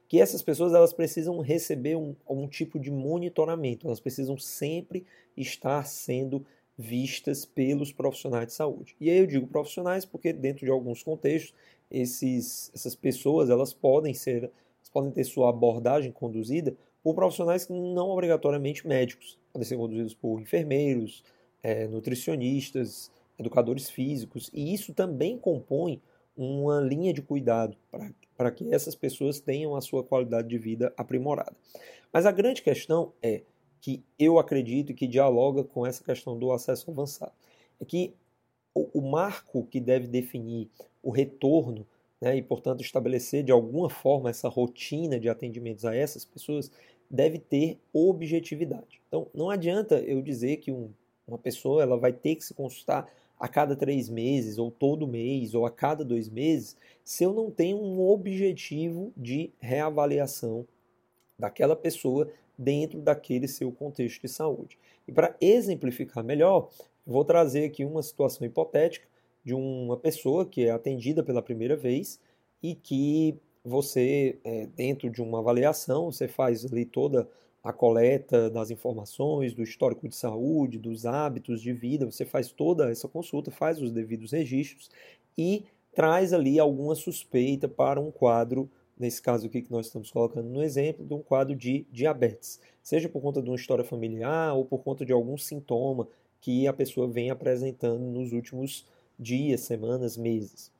que 0.07 0.19
essas 0.19 0.41
pessoas 0.41 0.73
elas 0.73 0.93
precisam 0.93 1.39
receber 1.39 1.95
um, 1.95 2.15
um 2.29 2.47
tipo 2.47 2.79
de 2.79 2.91
monitoramento, 2.91 3.87
elas 3.87 3.99
precisam 3.99 4.37
sempre 4.37 5.05
estar 5.35 5.83
sendo 5.85 6.45
vistas 6.77 7.45
pelos 7.45 7.91
profissionais 7.91 8.47
de 8.47 8.53
saúde. 8.53 8.95
E 8.99 9.09
aí 9.09 9.17
eu 9.17 9.25
digo 9.25 9.47
profissionais 9.47 10.05
porque 10.05 10.33
dentro 10.33 10.65
de 10.65 10.71
alguns 10.71 11.01
contextos 11.01 11.53
esses, 11.89 12.71
essas 12.73 12.95
pessoas 12.95 13.49
elas 13.49 13.73
podem 13.73 14.13
ser, 14.13 14.51
podem 14.91 15.11
ter 15.11 15.23
sua 15.23 15.49
abordagem 15.49 16.11
conduzida 16.11 16.75
por 17.03 17.13
profissionais 17.13 17.65
que 17.65 17.73
não 17.73 18.09
obrigatoriamente 18.09 18.87
médicos, 18.87 19.37
podem 19.53 19.67
ser 19.67 19.77
conduzidos 19.77 20.13
por 20.13 20.41
enfermeiros, 20.41 21.23
é, 21.61 21.87
nutricionistas, 21.87 23.11
educadores 23.37 23.89
físicos, 23.89 24.49
e 24.53 24.73
isso 24.73 24.93
também 24.93 25.37
compõe 25.37 26.01
uma 26.35 26.79
linha 26.79 27.13
de 27.13 27.21
cuidado 27.21 27.77
para 27.91 28.11
que 28.53 28.73
essas 28.73 28.95
pessoas 28.95 29.39
tenham 29.39 29.75
a 29.75 29.81
sua 29.81 30.03
qualidade 30.03 30.47
de 30.47 30.57
vida 30.57 30.93
aprimorada. 30.97 31.55
Mas 32.11 32.25
a 32.25 32.31
grande 32.31 32.61
questão 32.61 33.13
é 33.21 33.41
que 33.81 34.03
eu 34.17 34.39
acredito 34.39 34.93
que 34.93 35.07
dialoga 35.07 35.63
com 35.63 35.85
essa 35.85 36.03
questão 36.03 36.37
do 36.37 36.51
acesso 36.51 36.89
avançado. 36.89 37.33
É 37.79 37.85
que 37.85 38.13
o, 38.73 38.99
o 38.99 39.01
marco 39.01 39.65
que 39.65 39.79
deve 39.79 40.07
definir 40.07 40.69
o 41.01 41.11
retorno 41.11 41.85
né, 42.19 42.35
e, 42.35 42.41
portanto, 42.41 42.81
estabelecer 42.81 43.43
de 43.43 43.51
alguma 43.51 43.89
forma 43.89 44.29
essa 44.29 44.49
rotina 44.49 45.19
de 45.19 45.29
atendimentos 45.29 45.85
a 45.85 45.95
essas 45.95 46.25
pessoas, 46.25 46.71
deve 47.09 47.37
ter 47.37 47.77
objetividade. 47.93 49.01
Então, 49.07 49.27
não 49.33 49.49
adianta 49.49 49.99
eu 49.99 50.21
dizer 50.21 50.57
que 50.57 50.71
um, 50.71 50.89
uma 51.27 51.37
pessoa 51.37 51.83
ela 51.83 51.97
vai 51.97 52.11
ter 52.11 52.35
que 52.35 52.43
se 52.43 52.53
consultar 52.53 53.07
a 53.39 53.47
cada 53.47 53.75
três 53.75 54.09
meses, 54.09 54.57
ou 54.57 54.71
todo 54.71 55.07
mês, 55.07 55.53
ou 55.53 55.65
a 55.65 55.71
cada 55.71 56.03
dois 56.03 56.29
meses, 56.29 56.77
se 57.03 57.23
eu 57.23 57.33
não 57.33 57.51
tenho 57.51 57.77
um 57.77 57.99
objetivo 58.01 59.11
de 59.15 59.51
reavaliação 59.59 60.65
daquela 61.37 61.75
pessoa 61.75 62.29
dentro 62.57 63.01
daquele 63.01 63.47
seu 63.47 63.71
contexto 63.71 64.21
de 64.21 64.29
saúde. 64.29 64.77
E 65.07 65.11
para 65.11 65.35
exemplificar 65.41 66.23
melhor, 66.23 66.69
vou 67.05 67.25
trazer 67.25 67.65
aqui 67.65 67.83
uma 67.83 68.01
situação 68.01 68.47
hipotética 68.47 69.07
de 69.43 69.53
uma 69.53 69.97
pessoa 69.97 70.45
que 70.45 70.65
é 70.65 70.71
atendida 70.71 71.21
pela 71.23 71.41
primeira 71.41 71.75
vez 71.75 72.19
e 72.63 72.73
que 72.73 73.37
você, 73.63 74.39
é, 74.43 74.67
dentro 74.67 75.09
de 75.09 75.21
uma 75.21 75.39
avaliação, 75.39 76.11
você 76.11 76.27
faz 76.27 76.65
ali 76.65 76.85
toda 76.85 77.21
a 77.21 77.27
coleta 77.73 78.49
das 78.49 78.69
informações, 78.71 79.53
do 79.53 79.63
histórico 79.63 80.07
de 80.07 80.15
saúde, 80.15 80.77
dos 80.77 81.05
hábitos 81.05 81.61
de 81.61 81.73
vida, 81.73 82.05
você 82.05 82.25
faz 82.25 82.51
toda 82.51 82.91
essa 82.91 83.07
consulta, 83.07 83.51
faz 83.51 83.81
os 83.81 83.91
devidos 83.91 84.31
registros 84.31 84.89
e 85.37 85.65
traz 85.93 86.33
ali 86.33 86.59
alguma 86.59 86.93
suspeita 86.95 87.67
para 87.67 87.99
um 87.99 88.11
quadro, 88.11 88.69
nesse 88.97 89.21
caso 89.21 89.47
aqui 89.47 89.61
que 89.61 89.71
nós 89.71 89.87
estamos 89.87 90.11
colocando 90.11 90.49
no 90.49 90.61
exemplo, 90.61 91.05
de 91.05 91.13
um 91.13 91.21
quadro 91.21 91.55
de 91.55 91.85
diabetes, 91.91 92.59
seja 92.83 93.09
por 93.09 93.21
conta 93.21 93.41
de 93.41 93.49
uma 93.49 93.55
história 93.55 93.83
familiar 93.83 94.53
ou 94.55 94.65
por 94.65 94.79
conta 94.83 95.05
de 95.05 95.13
algum 95.13 95.37
sintoma 95.37 96.07
que 96.41 96.67
a 96.67 96.73
pessoa 96.73 97.07
vem 97.07 97.29
apresentando 97.29 98.03
nos 98.03 98.31
últimos 98.31 98.85
dias, 99.17 99.61
semanas, 99.61 100.17
meses. 100.17 100.71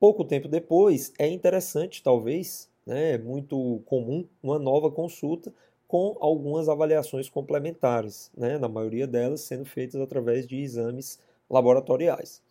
Pouco 0.00 0.24
tempo 0.24 0.48
depois, 0.48 1.12
é 1.18 1.28
interessante, 1.28 2.02
talvez, 2.02 2.70
né, 2.84 3.16
muito 3.18 3.80
comum, 3.86 4.26
uma 4.42 4.58
nova 4.58 4.90
consulta 4.90 5.52
com 5.86 6.16
algumas 6.20 6.68
avaliações 6.68 7.28
complementares, 7.28 8.30
né, 8.36 8.58
na 8.58 8.68
maioria 8.68 9.06
delas 9.06 9.42
sendo 9.42 9.64
feitas 9.64 10.00
através 10.00 10.46
de 10.46 10.56
exames 10.56 11.20
laboratoriais. 11.48 12.42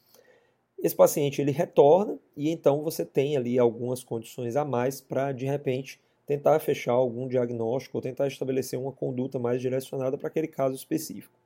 Esse 0.78 0.96
paciente 0.96 1.42
ele 1.42 1.52
retorna 1.52 2.18
e 2.36 2.50
então 2.50 2.84
você 2.84 3.06
tem 3.06 3.36
ali 3.36 3.58
algumas 3.58 4.04
condições 4.04 4.56
a 4.56 4.64
mais 4.64 5.02
para 5.02 5.32
de 5.32 5.46
repente 5.46 6.00
tentar 6.26 6.60
fechar 6.60 6.94
algum 6.94 7.28
diagnóstico 7.28 7.98
ou 7.98 8.02
tentar 8.02 8.28
estabelecer 8.28 8.80
uma 8.80 8.92
conduta 8.92 9.38
mais 9.38 9.62
direcionada 9.62 10.18
para 10.18 10.28
aquele 10.28 10.48
caso 10.48 10.76
específico. 10.76 11.38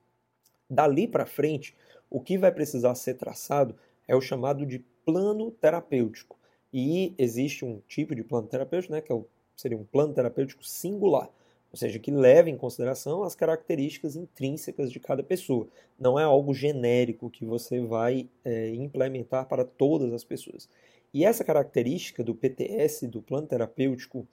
Dali 0.70 1.08
para 1.08 1.26
frente, 1.26 1.76
o 2.10 2.20
que 2.22 2.38
vai 2.38 2.52
precisar 2.52 2.96
ser 2.96 3.16
traçado 3.16 3.76
é 4.08 4.16
o 4.16 4.22
chamado 4.22 4.66
de 4.66 4.80
plano 5.06 5.52
terapêutico. 5.52 6.38
E 6.72 7.14
existe 7.18 7.66
um 7.66 7.82
tipo 7.88 8.14
de 8.16 8.24
plano 8.24 8.48
terapêutico, 8.48 8.94
né, 8.94 9.02
que 9.02 9.12
é 9.12 9.16
o, 9.16 9.26
seria 9.56 9.78
um 9.78 9.84
plano 9.84 10.14
terapêutico 10.14 10.64
singular, 10.64 11.30
ou 11.72 11.78
seja, 11.78 12.00
que 12.00 12.12
leva 12.12 12.50
em 12.50 12.58
consideração 12.58 13.24
as 13.24 13.36
características 13.36 14.16
intrínsecas 14.16 14.92
de 14.92 15.00
cada 15.00 15.22
pessoa. 15.22 15.68
Não 16.00 16.20
é 16.20 16.24
algo 16.24 16.54
genérico 16.54 17.30
que 17.30 17.46
você 17.46 17.80
vai 17.80 18.28
é, 18.44 18.70
implementar 18.70 19.48
para 19.48 19.64
todas 19.64 20.12
as 20.12 20.24
pessoas. 20.24 20.68
E 21.14 21.24
essa 21.24 21.44
característica 21.44 22.24
do 22.24 22.36
PTS, 22.36 23.08
do 23.08 23.22
plano 23.22 23.48
terapêutico 23.48 24.28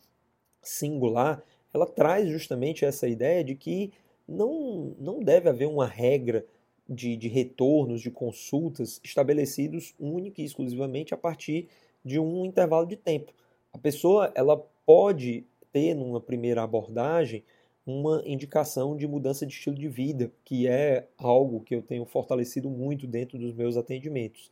singular, 0.62 1.43
ela 1.73 1.87
traz 1.87 2.28
justamente 2.28 2.85
essa 2.85 3.07
ideia 3.09 3.45
de 3.45 3.55
que 3.55 3.93
não, 4.26 4.95
não 4.99 5.21
deve 5.21 5.49
haver 5.49 5.69
uma 5.69 5.87
regra 5.87 6.45
de, 6.88 7.16
de 7.16 7.28
retornos, 7.28 8.00
de 8.00 8.11
consultas 8.11 9.00
estabelecidos 9.02 9.95
única 9.99 10.40
e 10.40 10.45
exclusivamente 10.45 11.12
a 11.12 11.16
partir 11.16 11.69
de 12.05 12.19
um 12.19 12.45
intervalo 12.45 12.87
de 12.87 12.97
tempo. 12.97 13.33
A 13.73 13.78
pessoa 13.78 14.33
ela 14.35 14.57
pode 14.85 15.45
ter, 15.76 15.92
numa 15.92 16.18
primeira 16.18 16.62
abordagem, 16.62 17.45
uma 17.87 18.23
indicação 18.25 18.97
de 18.97 19.06
mudança 19.06 19.45
de 19.45 19.52
estilo 19.52 19.76
de 19.76 19.88
vida, 19.90 20.33
que 20.42 20.66
é 20.66 21.06
algo 21.18 21.61
que 21.61 21.75
eu 21.75 21.83
tenho 21.83 22.06
fortalecido 22.06 22.71
muito 22.71 23.06
dentro 23.06 23.37
dos 23.37 23.52
meus 23.52 23.76
atendimentos. 23.76 24.50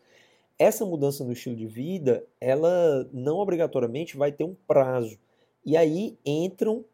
Essa 0.59 0.85
mudança 0.85 1.25
no 1.25 1.33
estilo 1.33 1.57
de 1.57 1.67
vida, 1.67 2.23
ela 2.39 3.09
não 3.11 3.39
obrigatoriamente 3.39 4.19
vai 4.19 4.31
ter 4.33 4.45
um 4.45 4.55
prazo. 4.67 5.19
E 5.65 5.79
aí 5.79 6.15
entram 6.27 6.85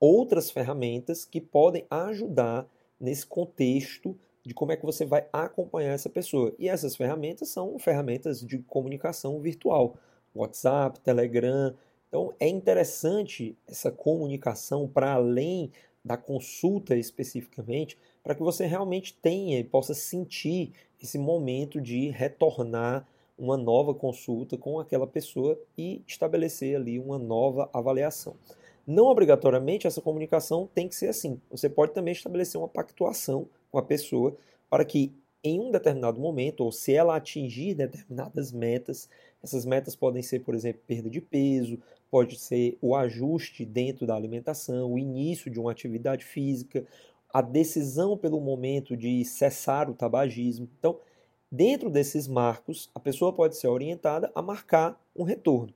outras 0.00 0.50
ferramentas 0.50 1.26
que 1.26 1.38
podem 1.38 1.84
ajudar 1.90 2.66
nesse 2.98 3.26
contexto 3.26 4.16
de 4.42 4.54
como 4.54 4.72
é 4.72 4.76
que 4.76 4.86
você 4.86 5.04
vai 5.04 5.26
acompanhar 5.30 5.92
essa 5.92 6.08
pessoa. 6.08 6.54
E 6.58 6.66
essas 6.66 6.96
ferramentas 6.96 7.50
são 7.50 7.78
ferramentas 7.78 8.40
de 8.40 8.58
comunicação 8.60 9.38
virtual, 9.38 9.98
WhatsApp, 10.34 10.98
Telegram. 11.00 11.74
Então 12.08 12.34
é 12.40 12.48
interessante 12.48 13.56
essa 13.66 13.92
comunicação 13.92 14.88
para 14.88 15.12
além 15.12 15.70
da 16.04 16.16
consulta 16.16 16.96
especificamente, 16.96 17.98
para 18.22 18.34
que 18.34 18.42
você 18.42 18.66
realmente 18.66 19.14
tenha 19.14 19.58
e 19.58 19.64
possa 19.64 19.94
sentir 19.94 20.72
esse 21.02 21.18
momento 21.18 21.80
de 21.80 22.08
retornar 22.08 23.06
uma 23.38 23.56
nova 23.56 23.94
consulta 23.94 24.56
com 24.56 24.80
aquela 24.80 25.06
pessoa 25.06 25.58
e 25.76 26.02
estabelecer 26.06 26.74
ali 26.74 26.98
uma 26.98 27.18
nova 27.18 27.70
avaliação. 27.72 28.34
Não 28.86 29.04
obrigatoriamente 29.06 29.86
essa 29.86 30.00
comunicação 30.00 30.68
tem 30.74 30.88
que 30.88 30.94
ser 30.94 31.08
assim. 31.08 31.40
Você 31.50 31.68
pode 31.68 31.92
também 31.92 32.12
estabelecer 32.12 32.58
uma 32.58 32.68
pactuação 32.68 33.46
com 33.70 33.78
a 33.78 33.82
pessoa 33.82 34.34
para 34.68 34.84
que 34.84 35.12
em 35.44 35.60
um 35.60 35.70
determinado 35.70 36.20
momento, 36.20 36.64
ou 36.64 36.72
se 36.72 36.92
ela 36.94 37.14
atingir 37.14 37.74
determinadas 37.74 38.50
metas, 38.50 39.08
essas 39.42 39.64
metas 39.64 39.94
podem 39.94 40.22
ser, 40.22 40.40
por 40.40 40.54
exemplo, 40.54 40.82
perda 40.86 41.08
de 41.08 41.20
peso, 41.20 41.78
pode 42.10 42.38
ser 42.38 42.76
o 42.80 42.94
ajuste 42.94 43.64
dentro 43.64 44.06
da 44.06 44.14
alimentação, 44.14 44.92
o 44.92 44.98
início 44.98 45.50
de 45.50 45.60
uma 45.60 45.70
atividade 45.70 46.24
física, 46.24 46.86
a 47.32 47.40
decisão 47.42 48.16
pelo 48.16 48.40
momento 48.40 48.96
de 48.96 49.24
cessar 49.24 49.90
o 49.90 49.94
tabagismo. 49.94 50.68
Então, 50.78 50.98
dentro 51.50 51.90
desses 51.90 52.26
marcos, 52.26 52.90
a 52.94 53.00
pessoa 53.00 53.32
pode 53.32 53.56
ser 53.56 53.68
orientada 53.68 54.30
a 54.34 54.42
marcar 54.42 55.00
um 55.14 55.22
retorno. 55.22 55.74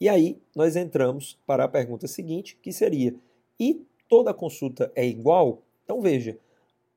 E 0.00 0.08
aí 0.08 0.38
nós 0.54 0.76
entramos 0.76 1.38
para 1.46 1.64
a 1.64 1.68
pergunta 1.68 2.06
seguinte, 2.06 2.58
que 2.60 2.72
seria: 2.72 3.14
e 3.58 3.82
toda 4.08 4.34
consulta 4.34 4.92
é 4.94 5.06
igual? 5.06 5.62
Então 5.84 6.00
veja, 6.00 6.38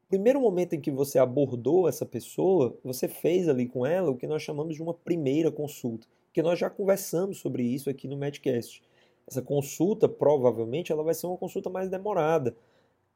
primeiro 0.09 0.41
momento 0.41 0.73
em 0.73 0.81
que 0.81 0.89
você 0.91 1.19
abordou 1.19 1.87
essa 1.87 2.05
pessoa, 2.05 2.75
você 2.83 3.07
fez 3.07 3.47
ali 3.47 3.67
com 3.67 3.85
ela 3.85 4.09
o 4.09 4.17
que 4.17 4.27
nós 4.27 4.41
chamamos 4.41 4.75
de 4.75 4.81
uma 4.81 4.93
primeira 4.93 5.51
consulta, 5.51 6.07
que 6.33 6.41
nós 6.41 6.57
já 6.57 6.69
conversamos 6.69 7.37
sobre 7.37 7.63
isso 7.63 7.89
aqui 7.89 8.07
no 8.07 8.17
Medcast. 8.17 8.81
Essa 9.27 9.41
consulta, 9.41 10.09
provavelmente, 10.09 10.91
ela 10.91 11.03
vai 11.03 11.13
ser 11.13 11.27
uma 11.27 11.37
consulta 11.37 11.69
mais 11.69 11.89
demorada, 11.89 12.55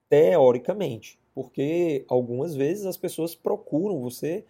teoricamente, 0.08 1.20
porque 1.34 2.06
algumas 2.08 2.56
vezes 2.56 2.86
as 2.86 2.98
pessoas 2.98 3.34
procuram 3.34 4.00
você 4.00 4.46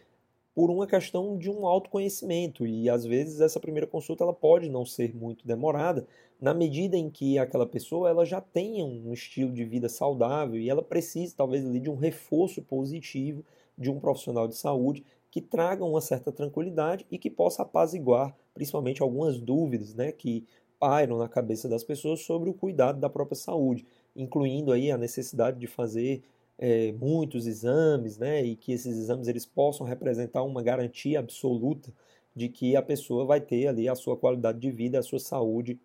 por 0.53 0.69
uma 0.69 0.85
questão 0.85 1.37
de 1.37 1.49
um 1.49 1.65
autoconhecimento. 1.65 2.65
E 2.65 2.89
às 2.89 3.05
vezes 3.05 3.41
essa 3.41 3.59
primeira 3.59 3.87
consulta 3.87 4.23
ela 4.23 4.33
pode 4.33 4.69
não 4.69 4.85
ser 4.85 5.15
muito 5.15 5.47
demorada 5.47 6.05
na 6.39 6.53
medida 6.53 6.97
em 6.97 7.09
que 7.09 7.37
aquela 7.37 7.65
pessoa 7.65 8.09
ela 8.09 8.25
já 8.25 8.41
tenha 8.41 8.85
um 8.85 9.13
estilo 9.13 9.51
de 9.51 9.63
vida 9.65 9.89
saudável 9.89 10.59
e 10.59 10.69
ela 10.69 10.83
precise 10.83 11.35
talvez 11.35 11.63
de 11.81 11.89
um 11.89 11.95
reforço 11.95 12.61
positivo 12.61 13.43
de 13.77 13.89
um 13.89 13.99
profissional 13.99 14.47
de 14.47 14.55
saúde 14.55 15.03
que 15.31 15.41
traga 15.41 15.83
uma 15.83 16.01
certa 16.01 16.31
tranquilidade 16.31 17.05
e 17.09 17.17
que 17.17 17.29
possa 17.29 17.63
apaziguar 17.63 18.35
principalmente 18.53 19.01
algumas 19.01 19.39
dúvidas 19.39 19.93
né, 19.93 20.11
que 20.11 20.45
pairam 20.79 21.17
na 21.17 21.27
cabeça 21.27 21.67
das 21.67 21.83
pessoas 21.83 22.21
sobre 22.21 22.49
o 22.49 22.53
cuidado 22.53 22.99
da 22.99 23.09
própria 23.09 23.35
saúde, 23.35 23.85
incluindo 24.15 24.71
aí 24.71 24.91
a 24.91 24.97
necessidade 24.97 25.59
de 25.59 25.65
fazer 25.65 26.21
é, 26.57 26.91
muitos 26.93 27.47
exames, 27.47 28.17
né, 28.17 28.43
e 28.43 28.55
que 28.55 28.71
esses 28.71 28.97
exames 28.97 29.27
eles 29.27 29.45
possam 29.45 29.85
representar 29.85 30.43
uma 30.43 30.61
garantia 30.61 31.19
absoluta 31.19 31.91
de 32.35 32.49
que 32.49 32.75
a 32.75 32.81
pessoa 32.81 33.25
vai 33.25 33.41
ter 33.41 33.67
ali 33.67 33.87
a 33.87 33.95
sua 33.95 34.17
qualidade 34.17 34.59
de 34.59 34.71
vida, 34.71 34.99
a 34.99 35.03
sua 35.03 35.19
saúde 35.19 35.79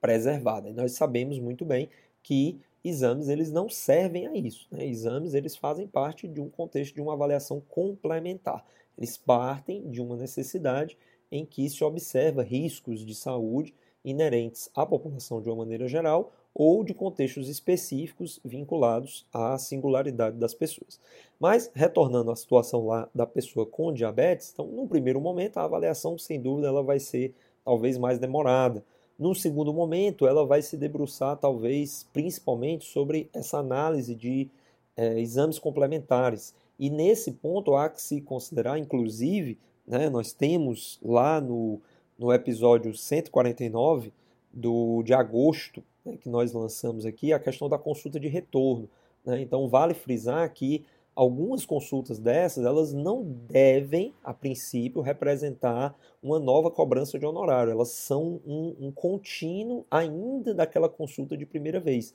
preservada. 0.00 0.68
E 0.68 0.72
nós 0.72 0.92
sabemos 0.92 1.38
muito 1.38 1.64
bem 1.64 1.88
que 2.22 2.60
exames 2.84 3.28
eles 3.28 3.50
não 3.50 3.68
servem 3.68 4.26
a 4.26 4.34
isso. 4.34 4.66
Né? 4.70 4.86
Exames 4.86 5.34
eles 5.34 5.56
fazem 5.56 5.86
parte 5.86 6.26
de 6.26 6.40
um 6.40 6.48
contexto 6.48 6.94
de 6.94 7.00
uma 7.00 7.12
avaliação 7.12 7.60
complementar. 7.68 8.64
Eles 8.96 9.16
partem 9.16 9.90
de 9.90 10.00
uma 10.00 10.16
necessidade 10.16 10.96
em 11.30 11.46
que 11.46 11.68
se 11.68 11.82
observa 11.82 12.42
riscos 12.42 13.04
de 13.04 13.14
saúde 13.14 13.74
inerentes 14.04 14.68
à 14.74 14.84
população 14.84 15.40
de 15.40 15.48
uma 15.48 15.56
maneira 15.56 15.86
geral 15.86 16.32
ou 16.54 16.84
de 16.84 16.92
contextos 16.92 17.48
específicos 17.48 18.38
vinculados 18.44 19.26
à 19.32 19.56
singularidade 19.56 20.36
das 20.36 20.54
pessoas. 20.54 21.00
Mas, 21.40 21.70
retornando 21.74 22.30
à 22.30 22.36
situação 22.36 22.86
lá 22.86 23.08
da 23.14 23.26
pessoa 23.26 23.64
com 23.64 23.92
diabetes, 23.92 24.50
então, 24.52 24.66
num 24.66 24.86
primeiro 24.86 25.20
momento, 25.20 25.56
a 25.56 25.64
avaliação, 25.64 26.18
sem 26.18 26.40
dúvida, 26.40 26.68
ela 26.68 26.82
vai 26.82 27.00
ser 27.00 27.34
talvez 27.64 27.96
mais 27.96 28.18
demorada. 28.18 28.84
Num 29.18 29.34
segundo 29.34 29.72
momento, 29.72 30.26
ela 30.26 30.44
vai 30.44 30.62
se 30.62 30.76
debruçar, 30.76 31.36
talvez, 31.36 32.06
principalmente 32.12 32.84
sobre 32.84 33.30
essa 33.32 33.58
análise 33.58 34.14
de 34.14 34.50
é, 34.96 35.18
exames 35.20 35.58
complementares. 35.58 36.54
E 36.78 36.90
nesse 36.90 37.32
ponto 37.32 37.74
há 37.74 37.88
que 37.88 38.00
se 38.00 38.20
considerar, 38.20 38.78
inclusive, 38.78 39.58
né, 39.86 40.10
nós 40.10 40.32
temos 40.32 40.98
lá 41.02 41.40
no, 41.40 41.80
no 42.18 42.32
episódio 42.32 42.94
149 42.94 44.12
do, 44.52 45.02
de 45.02 45.14
agosto, 45.14 45.82
né, 46.04 46.16
que 46.16 46.28
nós 46.28 46.52
lançamos 46.52 47.06
aqui, 47.06 47.32
a 47.32 47.38
questão 47.38 47.68
da 47.68 47.78
consulta 47.78 48.18
de 48.18 48.28
retorno. 48.28 48.88
Né? 49.24 49.40
Então, 49.40 49.68
vale 49.68 49.94
frisar 49.94 50.52
que 50.52 50.84
algumas 51.14 51.64
consultas 51.64 52.18
dessas, 52.18 52.64
elas 52.64 52.92
não 52.92 53.22
devem, 53.22 54.14
a 54.24 54.32
princípio, 54.32 55.02
representar 55.02 55.94
uma 56.22 56.38
nova 56.38 56.70
cobrança 56.70 57.18
de 57.18 57.26
honorário. 57.26 57.72
Elas 57.72 57.90
são 57.90 58.40
um, 58.46 58.76
um 58.80 58.92
contínuo 58.92 59.84
ainda 59.90 60.54
daquela 60.54 60.88
consulta 60.88 61.36
de 61.36 61.44
primeira 61.44 61.78
vez. 61.78 62.14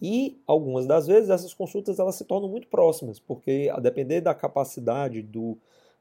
E 0.00 0.40
algumas 0.46 0.86
das 0.86 1.06
vezes 1.06 1.28
essas 1.28 1.52
consultas 1.52 1.98
elas 1.98 2.14
se 2.14 2.24
tornam 2.24 2.48
muito 2.48 2.68
próximas, 2.68 3.18
porque 3.18 3.68
a 3.72 3.80
depender 3.80 4.20
da 4.20 4.34
capacidade, 4.34 5.20
do, 5.22 5.58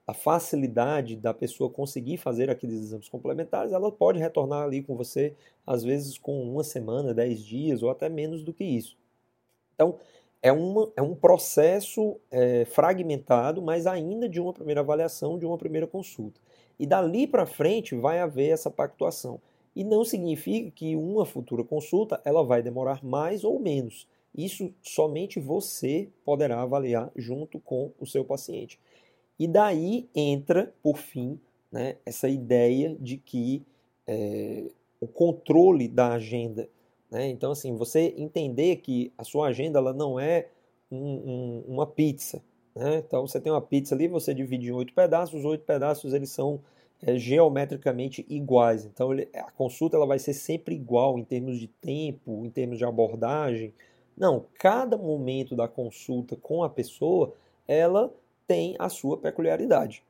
da 0.07 0.13
facilidade 0.13 1.17
da 1.17 1.33
pessoa 1.33 1.69
conseguir 1.69 2.15
fazer 2.15 2.49
aqueles 2.49 2.79
exames 2.79 3.09
complementares, 3.09 3.73
ela 3.73 3.91
pode 3.91 4.17
retornar 4.17 4.63
ali 4.63 4.81
com 4.81 4.95
você, 4.95 5.33
às 5.65 5.83
vezes 5.83 6.17
com 6.17 6.41
uma 6.49 6.63
semana, 6.63 7.13
dez 7.13 7.43
dias 7.43 7.83
ou 7.83 7.89
até 7.89 8.07
menos 8.07 8.41
do 8.41 8.53
que 8.53 8.63
isso. 8.63 8.97
Então, 9.75 9.99
é, 10.41 10.49
uma, 10.49 10.89
é 10.95 11.01
um 11.01 11.13
processo 11.13 12.17
é, 12.31 12.63
fragmentado, 12.63 13.61
mas 13.61 13.85
ainda 13.85 14.29
de 14.29 14.39
uma 14.39 14.53
primeira 14.53 14.79
avaliação, 14.79 15.37
de 15.37 15.45
uma 15.45 15.57
primeira 15.57 15.85
consulta. 15.85 16.39
E 16.79 16.87
dali 16.87 17.27
para 17.27 17.45
frente 17.45 17.93
vai 17.93 18.21
haver 18.21 18.51
essa 18.51 18.71
pactuação. 18.71 19.41
E 19.75 19.83
não 19.83 20.05
significa 20.05 20.71
que 20.71 20.95
uma 20.95 21.25
futura 21.25 21.65
consulta 21.65 22.21
ela 22.23 22.43
vai 22.43 22.61
demorar 22.61 23.03
mais 23.03 23.43
ou 23.43 23.59
menos. 23.59 24.07
Isso 24.33 24.73
somente 24.81 25.39
você 25.39 26.09
poderá 26.23 26.61
avaliar 26.61 27.11
junto 27.15 27.59
com 27.59 27.91
o 27.99 28.05
seu 28.05 28.23
paciente. 28.23 28.79
E 29.39 29.47
daí 29.47 30.09
entra, 30.15 30.73
por 30.81 30.97
fim, 30.97 31.39
né, 31.71 31.97
essa 32.05 32.27
ideia 32.27 32.95
de 32.99 33.17
que 33.17 33.63
é, 34.07 34.71
o 34.99 35.07
controle 35.07 35.87
da 35.87 36.13
agenda 36.13 36.69
né? 37.09 37.29
Então, 37.29 37.51
assim, 37.51 37.75
você 37.75 38.13
entender 38.17 38.77
que 38.77 39.11
a 39.17 39.23
sua 39.23 39.47
agenda 39.47 39.79
ela 39.79 39.93
não 39.93 40.19
é 40.19 40.49
um, 40.91 40.97
um, 40.97 41.63
uma 41.67 41.87
pizza. 41.87 42.43
Né? 42.75 42.97
Então, 42.97 43.25
você 43.25 43.39
tem 43.39 43.51
uma 43.51 43.61
pizza 43.61 43.95
ali, 43.95 44.07
você 44.07 44.33
divide 44.33 44.67
em 44.67 44.73
oito 44.73 44.93
pedaços, 44.93 45.39
os 45.39 45.45
oito 45.45 45.63
pedaços 45.63 46.13
eles 46.13 46.29
são 46.29 46.61
é, 47.01 47.17
geometricamente 47.17 48.25
iguais. 48.29 48.85
Então, 48.85 49.13
ele, 49.13 49.29
a 49.33 49.51
consulta 49.51 49.95
ela 49.95 50.05
vai 50.05 50.19
ser 50.19 50.33
sempre 50.33 50.75
igual 50.75 51.17
em 51.17 51.23
termos 51.23 51.59
de 51.59 51.67
tempo, 51.67 52.45
em 52.45 52.49
termos 52.49 52.77
de 52.77 52.85
abordagem. 52.85 53.73
Não, 54.15 54.45
cada 54.59 54.97
momento 54.97 55.55
da 55.55 55.67
consulta 55.67 56.35
com 56.35 56.63
a 56.63 56.69
pessoa, 56.69 57.33
ela 57.67 58.13
tem 58.47 58.75
a 58.79 58.89
sua 58.89 59.17
peculiaridade. 59.17 60.03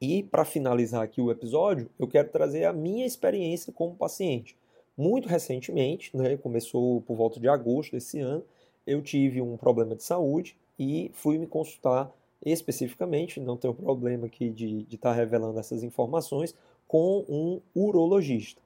E 0.00 0.22
para 0.22 0.44
finalizar 0.44 1.02
aqui 1.02 1.20
o 1.20 1.30
episódio, 1.30 1.90
eu 1.98 2.06
quero 2.06 2.28
trazer 2.28 2.64
a 2.64 2.72
minha 2.72 3.04
experiência 3.04 3.72
como 3.72 3.94
paciente. 3.96 4.56
Muito 4.96 5.28
recentemente, 5.28 6.16
né, 6.16 6.36
começou 6.36 7.00
por 7.02 7.16
volta 7.16 7.40
de 7.40 7.48
agosto 7.48 7.92
desse 7.92 8.20
ano, 8.20 8.44
eu 8.86 9.02
tive 9.02 9.40
um 9.40 9.56
problema 9.56 9.96
de 9.96 10.04
saúde 10.04 10.56
e 10.78 11.10
fui 11.14 11.38
me 11.38 11.46
consultar 11.46 12.12
especificamente, 12.44 13.40
não 13.40 13.56
tenho 13.56 13.74
problema 13.74 14.26
aqui 14.26 14.50
de 14.50 14.86
estar 14.90 15.10
tá 15.10 15.12
revelando 15.12 15.58
essas 15.58 15.82
informações, 15.82 16.54
com 16.86 17.24
um 17.28 17.60
urologista. 17.74 18.60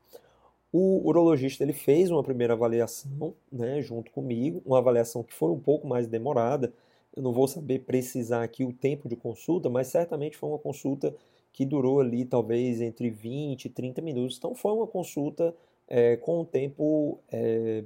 O 0.73 1.07
urologista 1.09 1.63
ele 1.63 1.73
fez 1.73 2.11
uma 2.11 2.23
primeira 2.23 2.53
avaliação 2.53 3.33
né, 3.51 3.81
junto 3.81 4.11
comigo, 4.11 4.61
uma 4.67 4.79
avaliação 4.79 5.23
que 5.23 5.33
foi 5.33 5.51
um 5.51 5.59
pouco 5.59 5.87
mais 5.87 6.07
demorada. 6.07 6.73
Eu 7.19 7.25
não 7.25 7.33
vou 7.33 7.49
saber 7.49 7.81
precisar 7.81 8.45
aqui 8.45 8.65
o 8.65 8.73
tempo 8.73 9.09
de 9.09 9.17
consulta, 9.17 9.69
mas 9.69 9.89
certamente 9.89 10.37
foi 10.37 10.49
uma 10.51 10.59
consulta 10.59 11.13
que 11.53 11.67
durou 11.67 11.99
ali 11.99 12.25
talvez 12.25 12.81
entre 12.81 13.11
20 13.11 13.65
e 13.65 13.69
30 13.69 14.01
minutos. 14.01 14.37
Então 14.39 14.55
foi 14.55 14.73
uma 14.73 14.87
consulta 14.87 15.53
é, 15.89 16.17
com 16.17 16.43
um 16.43 16.45
tempo 16.45 17.19
é, 17.33 17.83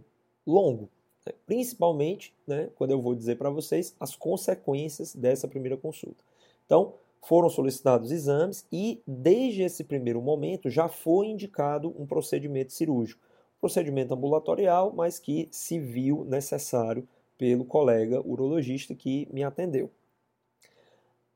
longo. 0.47 0.91
Né? 1.25 1.33
Principalmente, 1.47 2.35
né, 2.47 2.69
quando 2.75 2.91
eu 2.91 3.01
vou 3.01 3.15
dizer 3.15 3.39
para 3.39 3.49
vocês 3.49 3.97
as 3.99 4.15
consequências 4.15 5.17
dessa 5.17 5.49
primeira 5.49 5.79
consulta. 5.79 6.23
Então, 6.67 6.93
foram 7.23 7.49
solicitados 7.49 8.11
exames 8.11 8.67
e, 8.71 9.01
desde 9.07 9.63
esse 9.63 9.83
primeiro 9.83 10.21
momento, 10.21 10.69
já 10.69 10.89
foi 10.89 11.29
indicado 11.29 11.95
um 11.99 12.05
procedimento 12.05 12.75
cirúrgico. 12.75 13.23
Procedimento 13.59 14.13
ambulatorial, 14.13 14.93
mas 14.95 15.19
que 15.19 15.49
se 15.51 15.79
viu 15.79 16.23
necessário 16.27 17.09
pelo 17.43 17.65
colega 17.65 18.25
urologista 18.25 18.95
que 18.95 19.27
me 19.33 19.43
atendeu. 19.43 19.91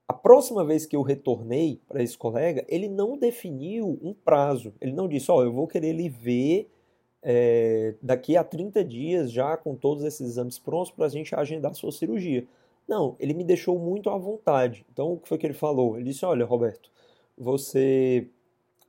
A 0.06 0.12
próxima 0.12 0.64
vez 0.64 0.86
que 0.86 0.94
eu 0.94 1.02
retornei 1.02 1.80
para 1.88 2.00
esse 2.00 2.16
colega, 2.16 2.64
ele 2.68 2.86
não 2.86 3.18
definiu 3.18 3.98
um 4.00 4.14
prazo. 4.14 4.72
Ele 4.80 4.92
não 4.92 5.08
disse, 5.08 5.32
ó, 5.32 5.38
oh, 5.38 5.42
eu 5.42 5.52
vou 5.52 5.66
querer 5.66 5.92
lhe 5.92 6.08
ver 6.08 6.70
é, 7.20 7.96
daqui 8.00 8.36
a 8.36 8.44
30 8.44 8.84
dias 8.84 9.32
já 9.32 9.56
com 9.56 9.74
todos 9.74 10.04
esses 10.04 10.20
exames 10.20 10.60
prontos 10.60 10.92
para 10.92 11.06
a 11.06 11.08
gente 11.08 11.34
agendar 11.34 11.72
a 11.72 11.74
sua 11.74 11.90
cirurgia. 11.90 12.46
Não, 12.86 13.16
ele 13.18 13.34
me 13.34 13.42
deixou 13.42 13.76
muito 13.76 14.08
à 14.08 14.16
vontade. 14.16 14.86
Então, 14.92 15.14
o 15.14 15.18
que 15.18 15.26
foi 15.26 15.38
que 15.38 15.46
ele 15.48 15.54
falou? 15.54 15.96
Ele 15.96 16.04
disse, 16.04 16.24
olha, 16.24 16.44
Roberto, 16.44 16.88
você 17.36 18.28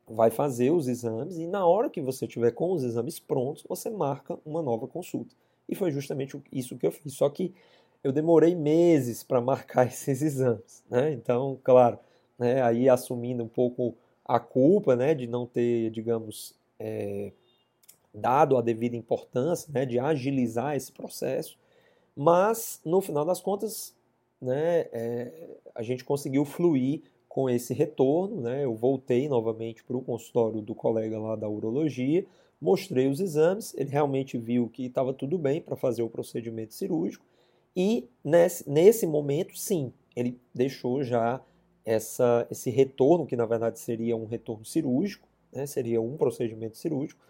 vai 0.08 0.30
fazer 0.30 0.69
os 0.69 0.88
exames 0.88 1.39
e 1.39 1.47
na 1.47 1.65
hora 1.65 1.89
que 1.89 1.99
você 1.99 2.27
tiver 2.27 2.51
com 2.51 2.73
os 2.73 2.84
exames 2.84 3.19
prontos, 3.19 3.65
você 3.67 3.89
marca 3.89 4.38
uma 4.45 4.62
nova 4.62 4.88
consulta. 4.88 5.34
E 5.67 5.75
foi 5.75 5.91
justamente 5.91 6.39
isso 6.51 6.77
que 6.77 6.86
eu 6.88 6.91
fiz. 6.91 7.13
Só 7.13 7.30
que 7.30 7.53
eu 8.03 8.12
demorei 8.12 8.56
meses 8.56 9.23
para 9.23 9.41
marcar 9.41 9.88
esses 9.88 10.21
exames, 10.21 10.84
né? 10.89 11.12
Então, 11.12 11.60
claro, 11.63 11.99
né, 12.38 12.62
aí 12.62 12.88
assumindo 12.88 13.43
um 13.43 13.47
pouco 13.47 13.95
a 14.25 14.39
culpa, 14.39 14.95
né, 14.95 15.15
de 15.15 15.27
não 15.27 15.45
ter, 15.45 15.89
digamos, 15.89 16.53
é, 16.80 17.32
dado 18.13 18.58
a 18.58 18.62
devida 18.62 18.95
importância, 18.95 19.71
né, 19.73 19.86
de 19.86 19.97
agilizar 19.99 20.75
esse 20.75 20.91
processo, 20.91 21.58
mas 22.15 22.82
no 22.84 22.99
final 23.01 23.23
das 23.23 23.39
contas, 23.39 23.95
né, 24.41 24.88
é, 24.91 25.58
a 25.73 25.82
gente 25.82 26.03
conseguiu 26.03 26.43
fluir 26.43 27.01
com 27.38 27.47
esse 27.47 27.71
retorno, 27.71 28.41
né? 28.41 28.65
Eu 28.65 28.73
voltei 28.73 29.30
novamente 29.30 29.84
para 29.84 29.95
o 29.95 30.01
consultório 30.01 30.60
do 30.60 30.73
colega 30.73 31.19
lá 31.19 31.36
da 31.36 31.47
urologia, 31.47 32.25
mostrei 32.60 33.08
os 33.08 33.20
exames, 33.20 33.74
ele 33.78 33.89
realmente 33.89 34.38
viu 34.38 34.67
que 34.67 34.86
estava 34.86 35.13
tudo 35.13 35.38
bem 35.38 35.62
para 35.62 35.76
fazer 35.76 36.04
o 36.04 36.10
procedimento 36.10 36.74
cirúrgico 36.74 37.26
e 37.80 38.10
nesse, 38.24 38.67
nesse 38.67 39.06
momento, 39.06 39.56
sim, 39.56 39.93
ele 40.15 40.39
deixou 40.52 41.04
já 41.04 41.39
essa, 41.86 42.48
esse 42.50 42.72
retorno, 42.72 43.28
que 43.28 43.36
na 43.36 43.46
verdade 43.46 43.80
seria 43.80 44.17
um 44.17 44.26
retorno 44.26 44.65
cirúrgico, 44.65 45.28
né, 45.54 45.67
seria 45.67 46.02
um 46.02 46.17
procedimento 46.17 46.76
cirúrgico, 46.76 47.22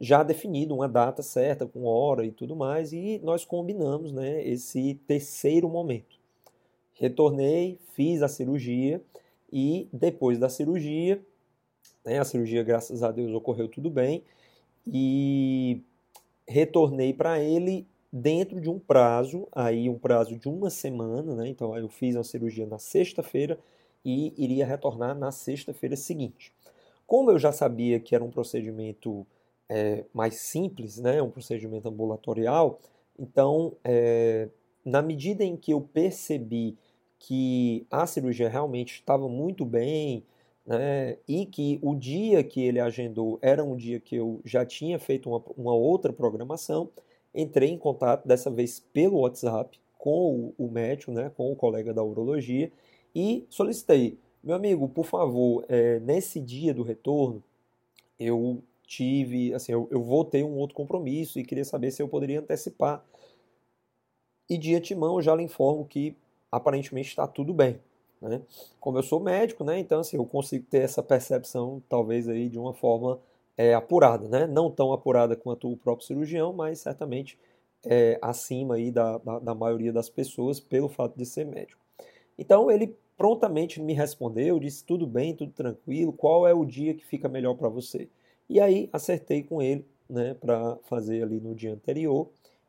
já 0.00 0.22
definido, 0.22 0.74
uma 0.74 0.88
data 0.88 1.22
certa, 1.22 1.66
com 1.66 1.84
hora 1.84 2.24
e 2.24 2.32
tudo 2.32 2.56
mais, 2.56 2.94
e 2.94 3.20
nós 3.22 3.44
combinamos 3.44 4.10
né, 4.10 4.42
esse 4.42 4.94
terceiro 5.06 5.68
momento. 5.68 6.16
Retornei, 6.94 7.78
fiz 7.92 8.22
a 8.22 8.28
cirurgia, 8.28 9.02
e 9.52 9.86
depois 9.92 10.38
da 10.38 10.48
cirurgia, 10.48 11.20
né, 12.02 12.18
a 12.18 12.24
cirurgia, 12.24 12.62
graças 12.62 13.02
a 13.02 13.12
Deus, 13.12 13.34
ocorreu 13.34 13.68
tudo 13.68 13.90
bem, 13.90 14.24
e 14.86 15.82
retornei 16.46 17.12
para 17.12 17.40
ele 17.40 17.86
dentro 18.12 18.60
de 18.60 18.68
um 18.68 18.78
prazo, 18.78 19.46
aí 19.52 19.88
um 19.88 19.98
prazo 19.98 20.36
de 20.36 20.48
uma 20.48 20.68
semana, 20.68 21.34
né? 21.36 21.48
Então 21.48 21.76
eu 21.76 21.88
fiz 21.88 22.16
a 22.16 22.24
cirurgia 22.24 22.66
na 22.66 22.78
sexta-feira 22.78 23.58
e 24.04 24.32
iria 24.36 24.66
retornar 24.66 25.16
na 25.16 25.30
sexta-feira 25.30 25.96
seguinte. 25.96 26.52
Como 27.06 27.30
eu 27.30 27.38
já 27.38 27.52
sabia 27.52 28.00
que 28.00 28.14
era 28.14 28.24
um 28.24 28.30
procedimento 28.30 29.26
é, 29.68 30.04
mais 30.12 30.36
simples, 30.36 30.98
né? 30.98 31.22
Um 31.22 31.30
procedimento 31.30 31.88
ambulatorial, 31.88 32.80
então 33.18 33.76
é, 33.84 34.48
na 34.84 35.02
medida 35.02 35.44
em 35.44 35.56
que 35.56 35.72
eu 35.72 35.80
percebi 35.80 36.76
que 37.18 37.86
a 37.90 38.06
cirurgia 38.06 38.48
realmente 38.48 38.94
estava 38.94 39.28
muito 39.28 39.64
bem, 39.64 40.24
né, 40.70 41.16
e 41.26 41.46
que 41.46 41.80
o 41.82 41.96
dia 41.96 42.44
que 42.44 42.62
ele 42.62 42.78
agendou 42.78 43.40
era 43.42 43.64
um 43.64 43.74
dia 43.74 43.98
que 43.98 44.14
eu 44.14 44.40
já 44.44 44.64
tinha 44.64 45.00
feito 45.00 45.28
uma, 45.28 45.42
uma 45.56 45.74
outra 45.74 46.12
programação, 46.12 46.88
entrei 47.34 47.70
em 47.70 47.76
contato, 47.76 48.24
dessa 48.24 48.48
vez 48.48 48.78
pelo 48.78 49.18
WhatsApp, 49.18 49.80
com 49.98 50.54
o, 50.56 50.66
o 50.66 50.70
médico, 50.70 51.10
né, 51.10 51.28
com 51.36 51.50
o 51.50 51.56
colega 51.56 51.92
da 51.92 52.04
urologia, 52.04 52.70
e 53.12 53.44
solicitei, 53.50 54.16
meu 54.44 54.54
amigo, 54.54 54.88
por 54.88 55.04
favor, 55.04 55.64
é, 55.68 55.98
nesse 55.98 56.38
dia 56.38 56.72
do 56.72 56.84
retorno, 56.84 57.42
eu 58.16 58.62
tive, 58.86 59.52
assim, 59.52 59.72
eu, 59.72 59.88
eu 59.90 60.00
vou 60.00 60.24
ter 60.24 60.44
um 60.44 60.56
outro 60.56 60.76
compromisso 60.76 61.40
e 61.40 61.44
queria 61.44 61.64
saber 61.64 61.90
se 61.90 62.00
eu 62.00 62.06
poderia 62.06 62.38
antecipar. 62.38 63.04
E 64.48 64.56
de 64.56 64.76
antemão 64.76 65.16
eu 65.16 65.22
já 65.22 65.34
lhe 65.34 65.42
informo 65.42 65.84
que 65.84 66.16
aparentemente 66.50 67.08
está 67.08 67.26
tudo 67.26 67.52
bem. 67.52 67.80
Né? 68.20 68.42
Como 68.78 68.98
eu 68.98 69.02
sou 69.02 69.18
médico, 69.18 69.64
né, 69.64 69.78
então 69.78 70.00
assim, 70.00 70.16
eu 70.16 70.26
consigo 70.26 70.66
ter 70.66 70.82
essa 70.82 71.02
percepção 71.02 71.82
talvez 71.88 72.28
aí 72.28 72.48
de 72.48 72.58
uma 72.58 72.74
forma 72.74 73.18
é, 73.56 73.74
apurada, 73.74 74.28
né? 74.28 74.46
não 74.46 74.70
tão 74.70 74.92
apurada 74.92 75.34
quanto 75.34 75.70
o 75.70 75.76
próprio 75.76 76.06
cirurgião, 76.06 76.52
mas 76.52 76.80
certamente 76.80 77.38
é, 77.84 78.18
acima 78.20 78.74
aí 78.74 78.90
da, 78.90 79.18
da, 79.18 79.38
da, 79.38 79.54
maioria 79.54 79.92
das 79.92 80.10
pessoas 80.10 80.60
pelo 80.60 80.88
fato 80.88 81.16
de 81.16 81.24
ser 81.24 81.46
médico. 81.46 81.80
Então 82.38 82.70
ele 82.70 82.96
prontamente 83.16 83.80
me 83.80 83.92
respondeu, 83.92 84.58
disse 84.58 84.84
tudo 84.84 85.06
bem, 85.06 85.34
tudo 85.34 85.52
tranquilo, 85.52 86.12
qual 86.12 86.46
é 86.46 86.54
o 86.54 86.64
dia 86.64 86.94
que 86.94 87.04
fica 87.04 87.28
melhor 87.28 87.54
para 87.54 87.68
você? 87.68 88.08
E 88.48 88.60
aí 88.60 88.88
acertei 88.92 89.42
com 89.42 89.62
ele, 89.62 89.84
né, 90.08 90.34
para 90.34 90.76
fazer 90.84 91.22
ali 91.22 91.40
no 91.40 91.54
dia 91.54 91.72
anterior 91.72 92.28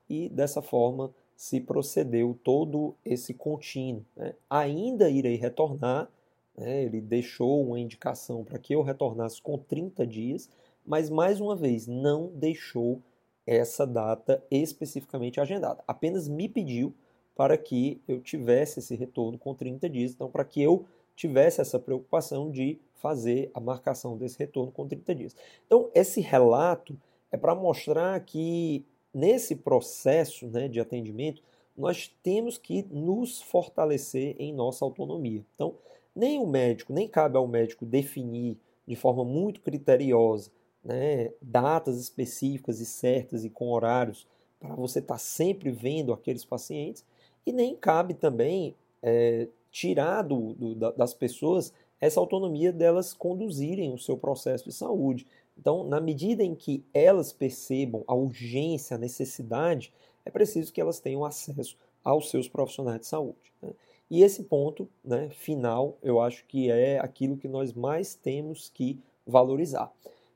e 0.09 0.29
dessa 0.29 0.61
forma 0.61 1.13
se 1.41 1.59
procedeu 1.59 2.37
todo 2.43 2.93
esse 3.03 3.33
contínuo. 3.33 4.05
Né? 4.15 4.35
Ainda 4.47 5.09
irei 5.09 5.37
retornar, 5.37 6.07
né? 6.55 6.83
ele 6.83 7.01
deixou 7.01 7.65
uma 7.65 7.79
indicação 7.79 8.43
para 8.43 8.59
que 8.59 8.75
eu 8.75 8.83
retornasse 8.83 9.41
com 9.41 9.57
30 9.57 10.05
dias, 10.05 10.47
mas 10.85 11.09
mais 11.09 11.41
uma 11.41 11.55
vez 11.55 11.87
não 11.87 12.27
deixou 12.35 13.01
essa 13.43 13.87
data 13.87 14.43
especificamente 14.51 15.41
agendada. 15.41 15.83
Apenas 15.87 16.27
me 16.27 16.47
pediu 16.47 16.93
para 17.35 17.57
que 17.57 17.99
eu 18.07 18.21
tivesse 18.21 18.77
esse 18.77 18.93
retorno 18.93 19.35
com 19.39 19.55
30 19.55 19.89
dias, 19.89 20.11
então 20.11 20.29
para 20.29 20.45
que 20.45 20.61
eu 20.61 20.85
tivesse 21.15 21.59
essa 21.59 21.79
preocupação 21.79 22.51
de 22.51 22.79
fazer 22.93 23.49
a 23.55 23.59
marcação 23.59 24.15
desse 24.15 24.37
retorno 24.37 24.71
com 24.71 24.87
30 24.87 25.15
dias. 25.15 25.35
Então, 25.65 25.89
esse 25.95 26.21
relato 26.21 26.95
é 27.31 27.37
para 27.37 27.55
mostrar 27.55 28.19
que 28.19 28.85
nesse 29.13 29.55
processo 29.55 30.47
né, 30.47 30.67
de 30.67 30.79
atendimento, 30.79 31.41
nós 31.77 32.13
temos 32.21 32.57
que 32.57 32.83
nos 32.83 33.41
fortalecer 33.41 34.35
em 34.37 34.53
nossa 34.53 34.83
autonomia. 34.85 35.43
Então, 35.55 35.75
nem 36.15 36.39
o 36.39 36.47
médico, 36.47 36.93
nem 36.93 37.07
cabe 37.07 37.37
ao 37.37 37.47
médico 37.47 37.85
definir 37.85 38.57
de 38.87 38.95
forma 38.95 39.23
muito 39.23 39.61
criteriosa 39.61 40.51
né, 40.83 41.31
datas 41.41 41.99
específicas 41.99 42.79
e 42.79 42.85
certas 42.85 43.45
e 43.45 43.49
com 43.49 43.71
horários 43.71 44.27
para 44.59 44.75
você 44.75 44.99
estar 44.99 45.15
tá 45.15 45.19
sempre 45.19 45.71
vendo 45.71 46.13
aqueles 46.13 46.45
pacientes, 46.45 47.03
e 47.45 47.51
nem 47.51 47.75
cabe 47.75 48.13
também 48.13 48.75
é, 49.01 49.47
tirar 49.71 50.21
do, 50.21 50.53
do, 50.53 50.75
das 50.91 51.13
pessoas 51.13 51.73
essa 51.99 52.19
autonomia 52.19 52.71
delas 52.71 53.13
conduzirem 53.13 53.93
o 53.93 53.97
seu 53.97 54.17
processo 54.17 54.65
de 54.65 54.71
saúde. 54.71 55.25
Então, 55.57 55.83
na 55.83 55.99
medida 55.99 56.43
em 56.43 56.55
que 56.55 56.83
elas 56.93 57.31
percebam 57.31 58.03
a 58.07 58.15
urgência, 58.15 58.95
a 58.95 58.99
necessidade, 58.99 59.93
é 60.25 60.31
preciso 60.31 60.71
que 60.73 60.81
elas 60.81 60.99
tenham 60.99 61.23
acesso 61.25 61.77
aos 62.03 62.29
seus 62.29 62.47
profissionais 62.47 63.01
de 63.01 63.07
saúde. 63.07 63.53
Né? 63.61 63.71
E 64.09 64.23
esse 64.23 64.43
ponto 64.43 64.89
né, 65.03 65.29
final, 65.29 65.97
eu 66.01 66.19
acho 66.19 66.45
que 66.45 66.69
é 66.69 66.99
aquilo 66.99 67.37
que 67.37 67.47
nós 67.47 67.73
mais 67.73 68.15
temos 68.15 68.69
que 68.69 68.99
valorizar. 69.25 69.91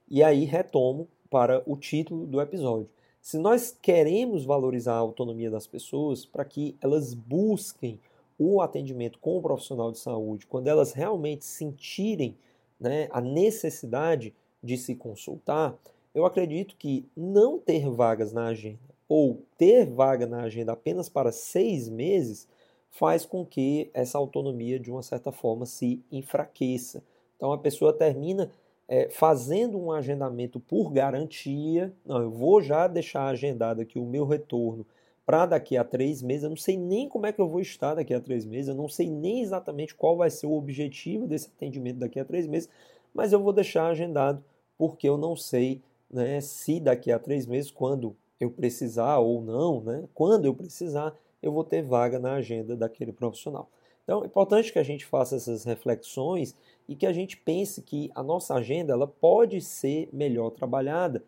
E 0.08 0.24
aí 0.24 0.46
retomo 0.46 1.08
para 1.30 1.64
o 1.66 1.76
título 1.76 2.26
do 2.26 2.40
episódio. 2.40 2.90
Se 3.20 3.40
nós 3.40 3.76
queremos 3.82 4.46
valorizar 4.46 4.94
a 4.94 5.00
autonomia 5.00 5.50
das 5.50 5.66
pessoas 5.66 6.26
para 6.26 6.46
que 6.46 6.78
elas 6.80 7.14
busquem 7.14 8.00
o 8.38 8.62
atendimento 8.62 9.18
com 9.20 9.38
o 9.38 9.42
profissional 9.42 9.92
de 9.92 9.98
saúde, 9.98 10.46
quando 10.46 10.68
elas 10.68 10.94
realmente 10.94 11.44
sentirem 11.44 12.38
né, 12.80 13.08
a 13.12 13.20
necessidade 13.20 14.34
de 14.66 14.78
se 14.78 14.96
consultar, 14.96 15.78
eu 16.14 16.26
acredito 16.26 16.76
que 16.76 17.06
não 17.16 17.60
ter 17.60 17.90
vagas 17.90 18.34
na 18.34 18.48
agenda 18.48 18.80
ou 19.08 19.44
ter 19.58 19.86
vaga 19.86 20.26
na 20.26 20.42
agenda 20.42 20.72
apenas 20.72 21.08
para 21.08 21.32
seis 21.32 21.88
meses 21.88 22.48
faz 22.90 23.26
com 23.26 23.46
que 23.46 23.90
essa 23.94 24.18
autonomia, 24.18 24.80
de 24.80 24.90
uma 24.90 25.04
certa 25.04 25.32
forma, 25.32 25.66
se 25.66 26.02
enfraqueça. 26.12 27.04
Então 27.36 27.52
a 27.52 27.58
pessoa 27.58 27.94
termina 27.94 28.50
é, 28.88 29.10
fazendo 29.10 29.78
um 29.78 29.92
agendamento 29.92 30.60
por 30.60 30.92
garantia. 30.92 31.94
Não, 32.06 32.22
eu 32.22 32.32
vou 32.32 32.62
já 32.62 32.88
deixar 32.88 33.28
agendado 33.28 33.82
aqui 33.82 34.00
o 34.00 34.06
meu 34.06 34.26
retorno 34.26 34.86
para 35.26 35.46
daqui 35.46 35.76
a 35.76 35.84
três 35.84 36.22
meses. 36.22 36.44
Eu 36.44 36.50
não 36.50 36.58
sei 36.58 36.78
nem 36.78 37.10
como 37.10 37.26
é 37.26 37.34
que 37.34 37.42
eu 37.42 37.48
vou 37.48 37.60
estar 37.60 37.96
daqui 37.96 38.14
a 38.14 38.22
três 38.22 38.46
meses, 38.46 38.70
eu 38.70 38.76
não 38.76 38.88
sei 38.88 39.10
nem 39.10 39.42
exatamente 39.42 39.94
qual 39.94 40.16
vai 40.16 40.30
ser 40.30 40.48
o 40.48 40.54
objetivo 40.54 41.28
desse 41.28 41.50
atendimento 41.50 41.98
daqui 41.98 42.20
a 42.20 42.26
três 42.26 42.48
meses, 42.48 42.70
mas 43.14 43.34
eu 43.34 43.40
vou 43.40 43.52
deixar 43.52 43.88
agendado 43.88 44.44
porque 44.78 45.08
eu 45.08 45.18
não 45.18 45.36
sei 45.36 45.82
né, 46.10 46.40
se 46.42 46.80
daqui 46.80 47.12
a 47.12 47.20
três 47.20 47.46
meses, 47.46 47.72
quando 47.72 48.16
eu 48.40 48.50
precisar 48.50 49.20
ou 49.20 49.42
não, 49.42 49.82
né, 49.82 50.04
quando 50.14 50.46
eu 50.46 50.54
precisar, 50.54 51.16
eu 51.42 51.52
vou 51.52 51.64
ter 51.64 51.82
vaga 51.82 52.20
na 52.20 52.34
agenda 52.34 52.76
daquele 52.76 53.12
profissional. 53.12 53.70
Então, 54.04 54.24
é 54.24 54.28
importante 54.28 54.72
que 54.72 54.80
a 54.80 54.84
gente 54.84 55.06
faça 55.06 55.36
essas 55.36 55.64
reflexões 55.64 56.56
e 56.88 56.96
que 56.96 57.08
a 57.08 57.14
gente 57.14 57.38
pense 57.38 57.82
que 57.82 58.12
a 58.14 58.22
nossa 58.22 58.54
agenda 58.54 58.94
ela 58.94 59.08
pode 59.08 59.60
ser 59.62 60.08
melhor 60.14 60.52
trabalhada, 60.52 61.24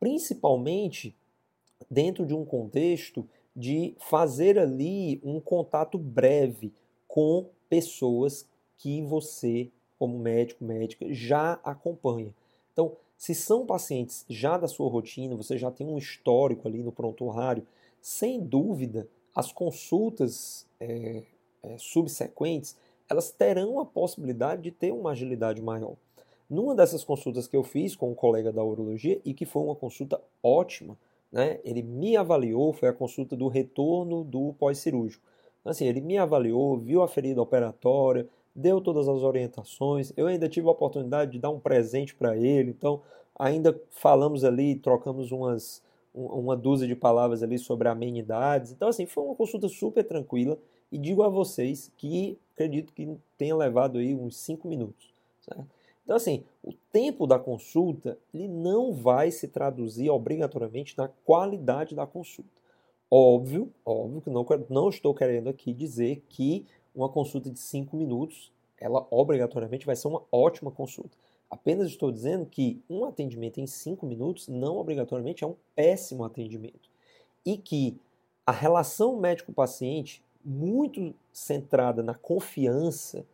principalmente 0.00 1.14
dentro 1.90 2.26
de 2.26 2.34
um 2.34 2.44
contexto 2.44 3.26
de 3.54 3.94
fazer 3.98 4.58
ali 4.58 5.20
um 5.24 5.40
contato 5.40 5.96
breve 5.96 6.72
com 7.06 7.48
pessoas 7.68 8.46
que 8.76 9.00
você, 9.02 9.70
como 9.98 10.18
médico, 10.18 10.64
médica, 10.64 11.06
já 11.12 11.54
acompanha. 11.64 12.34
Então, 12.76 12.92
se 13.16 13.34
são 13.34 13.64
pacientes 13.64 14.26
já 14.28 14.58
da 14.58 14.68
sua 14.68 14.90
rotina, 14.90 15.34
você 15.34 15.56
já 15.56 15.70
tem 15.70 15.86
um 15.86 15.96
histórico 15.96 16.68
ali 16.68 16.82
no 16.82 16.92
prontuário, 16.92 17.66
sem 18.02 18.38
dúvida, 18.38 19.08
as 19.34 19.50
consultas 19.50 20.66
é, 20.78 21.22
é, 21.62 21.78
subsequentes, 21.78 22.76
elas 23.08 23.30
terão 23.30 23.80
a 23.80 23.86
possibilidade 23.86 24.60
de 24.60 24.70
ter 24.70 24.92
uma 24.92 25.12
agilidade 25.12 25.62
maior. 25.62 25.96
Numa 26.50 26.74
dessas 26.74 27.02
consultas 27.02 27.48
que 27.48 27.56
eu 27.56 27.62
fiz 27.62 27.96
com 27.96 28.10
um 28.10 28.14
colega 28.14 28.52
da 28.52 28.62
urologia, 28.62 29.22
e 29.24 29.32
que 29.32 29.46
foi 29.46 29.62
uma 29.62 29.74
consulta 29.74 30.20
ótima, 30.42 30.98
né, 31.32 31.58
ele 31.64 31.82
me 31.82 32.14
avaliou, 32.14 32.74
foi 32.74 32.90
a 32.90 32.92
consulta 32.92 33.34
do 33.34 33.48
retorno 33.48 34.22
do 34.22 34.52
pós-cirúrgico. 34.58 35.24
Assim, 35.64 35.86
ele 35.86 36.02
me 36.02 36.18
avaliou, 36.18 36.76
viu 36.76 37.02
a 37.02 37.08
ferida 37.08 37.40
operatória, 37.40 38.28
deu 38.56 38.80
todas 38.80 39.06
as 39.06 39.22
orientações. 39.22 40.12
Eu 40.16 40.26
ainda 40.26 40.48
tive 40.48 40.66
a 40.66 40.70
oportunidade 40.70 41.32
de 41.32 41.38
dar 41.38 41.50
um 41.50 41.60
presente 41.60 42.14
para 42.14 42.36
ele, 42.36 42.70
então 42.70 43.02
ainda 43.38 43.78
falamos 43.90 44.42
ali, 44.42 44.74
trocamos 44.74 45.30
umas 45.30 45.84
uma 46.18 46.56
dúzia 46.56 46.88
de 46.88 46.96
palavras 46.96 47.42
ali 47.42 47.58
sobre 47.58 47.88
amenidades. 47.88 48.72
Então 48.72 48.88
assim, 48.88 49.04
foi 49.04 49.22
uma 49.22 49.34
consulta 49.34 49.68
super 49.68 50.02
tranquila 50.02 50.58
e 50.90 50.96
digo 50.96 51.22
a 51.22 51.28
vocês 51.28 51.92
que 51.94 52.38
acredito 52.54 52.94
que 52.94 53.18
tenha 53.36 53.54
levado 53.54 53.98
aí 53.98 54.14
uns 54.14 54.38
5 54.38 54.66
minutos. 54.66 55.12
Certo? 55.42 55.66
Então 56.02 56.16
assim, 56.16 56.42
o 56.64 56.72
tempo 56.90 57.26
da 57.26 57.38
consulta 57.38 58.18
ele 58.32 58.48
não 58.48 58.94
vai 58.94 59.30
se 59.30 59.46
traduzir 59.46 60.08
obrigatoriamente 60.08 60.96
na 60.96 61.08
qualidade 61.22 61.94
da 61.94 62.06
consulta. 62.06 62.48
Óbvio, 63.10 63.70
óbvio 63.84 64.22
que 64.22 64.30
não, 64.30 64.46
não 64.70 64.88
estou 64.88 65.14
querendo 65.14 65.48
aqui 65.48 65.74
dizer 65.74 66.24
que 66.30 66.64
uma 66.96 67.08
consulta 67.10 67.50
de 67.50 67.60
5 67.60 67.94
minutos, 67.94 68.50
ela 68.78 69.06
obrigatoriamente 69.10 69.86
vai 69.86 69.94
ser 69.94 70.08
uma 70.08 70.22
ótima 70.32 70.70
consulta. 70.70 71.16
Apenas 71.48 71.88
estou 71.88 72.10
dizendo 72.10 72.46
que 72.46 72.82
um 72.88 73.04
atendimento 73.04 73.60
em 73.60 73.66
5 73.66 74.04
minutos 74.06 74.48
não 74.48 74.78
obrigatoriamente 74.78 75.44
é 75.44 75.46
um 75.46 75.54
péssimo 75.74 76.24
atendimento. 76.24 76.90
E 77.44 77.56
que 77.56 77.96
a 78.44 78.52
relação 78.52 79.16
médico-paciente, 79.16 80.24
muito 80.44 81.14
centrada 81.32 82.02
na 82.02 82.14
confiança, 82.14 83.24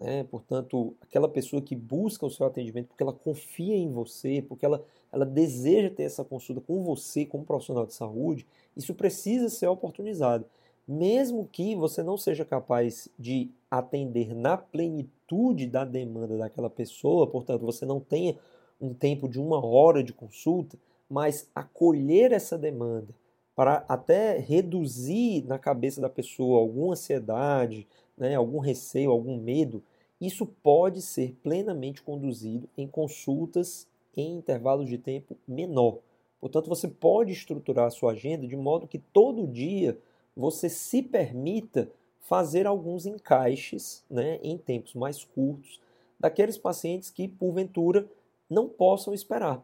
né? 0.00 0.24
portanto, 0.24 0.94
aquela 1.00 1.28
pessoa 1.28 1.60
que 1.60 1.76
busca 1.76 2.24
o 2.24 2.30
seu 2.30 2.46
atendimento 2.46 2.88
porque 2.88 3.02
ela 3.02 3.12
confia 3.12 3.76
em 3.76 3.90
você, 3.90 4.42
porque 4.48 4.64
ela, 4.64 4.84
ela 5.12 5.26
deseja 5.26 5.90
ter 5.90 6.04
essa 6.04 6.24
consulta 6.24 6.60
com 6.60 6.82
você, 6.82 7.26
como 7.26 7.44
profissional 7.44 7.84
de 7.84 7.94
saúde, 7.94 8.46
isso 8.76 8.94
precisa 8.94 9.48
ser 9.48 9.66
oportunizado 9.66 10.46
mesmo 10.86 11.48
que 11.50 11.74
você 11.74 12.02
não 12.02 12.16
seja 12.16 12.44
capaz 12.44 13.08
de 13.18 13.50
atender 13.70 14.34
na 14.34 14.56
plenitude 14.56 15.66
da 15.66 15.84
demanda 15.84 16.36
daquela 16.36 16.68
pessoa, 16.68 17.26
portanto, 17.26 17.64
você 17.64 17.86
não 17.86 18.00
tenha 18.00 18.36
um 18.80 18.92
tempo 18.92 19.28
de 19.28 19.40
uma 19.40 19.64
hora 19.64 20.02
de 20.02 20.12
consulta, 20.12 20.76
mas 21.08 21.48
acolher 21.54 22.32
essa 22.32 22.58
demanda 22.58 23.14
para 23.54 23.84
até 23.88 24.38
reduzir 24.38 25.44
na 25.46 25.58
cabeça 25.58 26.00
da 26.00 26.08
pessoa 26.08 26.60
alguma 26.60 26.92
ansiedade, 26.92 27.86
né, 28.16 28.34
algum 28.34 28.58
receio, 28.58 29.10
algum 29.10 29.36
medo, 29.36 29.82
isso 30.20 30.46
pode 30.46 31.02
ser 31.02 31.36
plenamente 31.42 32.02
conduzido 32.02 32.68
em 32.76 32.86
consultas 32.86 33.86
em 34.16 34.36
intervalos 34.36 34.88
de 34.88 34.98
tempo 34.98 35.36
menor. 35.46 35.98
Portanto, 36.40 36.68
você 36.68 36.88
pode 36.88 37.32
estruturar 37.32 37.86
a 37.86 37.90
sua 37.90 38.12
agenda 38.12 38.46
de 38.46 38.56
modo 38.56 38.86
que 38.86 38.98
todo 38.98 39.46
dia 39.46 39.98
você 40.36 40.68
se 40.68 41.02
permita 41.02 41.90
fazer 42.20 42.66
alguns 42.66 43.04
encaixes 43.04 44.04
né, 44.08 44.38
em 44.42 44.56
tempos 44.56 44.94
mais 44.94 45.24
curtos 45.24 45.80
daqueles 46.18 46.56
pacientes 46.56 47.10
que, 47.10 47.28
porventura, 47.28 48.08
não 48.48 48.68
possam 48.68 49.12
esperar. 49.12 49.62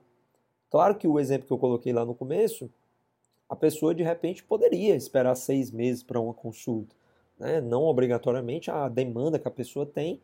Claro 0.70 0.96
que 0.96 1.06
o 1.06 1.18
exemplo 1.18 1.46
que 1.46 1.52
eu 1.52 1.58
coloquei 1.58 1.92
lá 1.92 2.04
no 2.04 2.14
começo, 2.14 2.70
a 3.48 3.56
pessoa 3.56 3.94
de 3.94 4.02
repente 4.02 4.44
poderia 4.44 4.94
esperar 4.94 5.34
seis 5.34 5.70
meses 5.70 6.02
para 6.02 6.20
uma 6.20 6.34
consulta. 6.34 6.94
Né? 7.38 7.60
Não 7.60 7.84
obrigatoriamente 7.84 8.70
a 8.70 8.88
demanda 8.88 9.38
que 9.38 9.48
a 9.48 9.52
pessoa 9.52 9.86
tem 9.86 10.20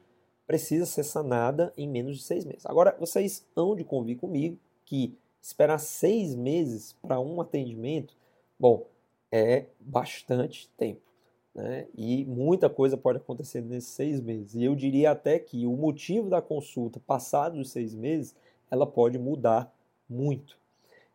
precisa 0.47 0.85
ser 0.85 1.05
sanada 1.05 1.73
em 1.77 1.89
menos 1.89 2.19
de 2.19 2.23
seis 2.23 2.45
meses. 2.45 2.67
Agora, 2.67 2.95
vocês 2.99 3.47
hão 3.57 3.75
de 3.75 3.85
convir 3.85 4.19
comigo 4.19 4.59
que 4.85 5.17
esperar 5.41 5.79
seis 5.79 6.35
meses 6.35 6.95
para 7.01 7.19
um 7.19 7.41
atendimento, 7.41 8.15
bom, 8.59 8.87
é 9.37 9.67
bastante 9.81 10.69
tempo. 10.77 11.01
né? 11.53 11.89
E 11.97 12.25
muita 12.25 12.71
coisa 12.71 12.97
pode 12.97 13.19
acontecer 13.19 13.63
nesses 13.63 13.91
seis 13.91 14.21
meses. 14.21 14.55
E 14.55 14.63
eu 14.63 14.77
diria 14.77 15.11
até 15.11 15.41
que 15.41 15.67
o 15.67 15.73
motivo 15.73 16.31
da 16.31 16.41
consulta, 16.41 17.01
passados 17.05 17.59
os 17.59 17.73
seis 17.73 17.97
meses, 17.97 18.37
ela 18.71 18.87
pode 18.87 19.19
mudar 19.19 19.75
muito. 20.09 20.57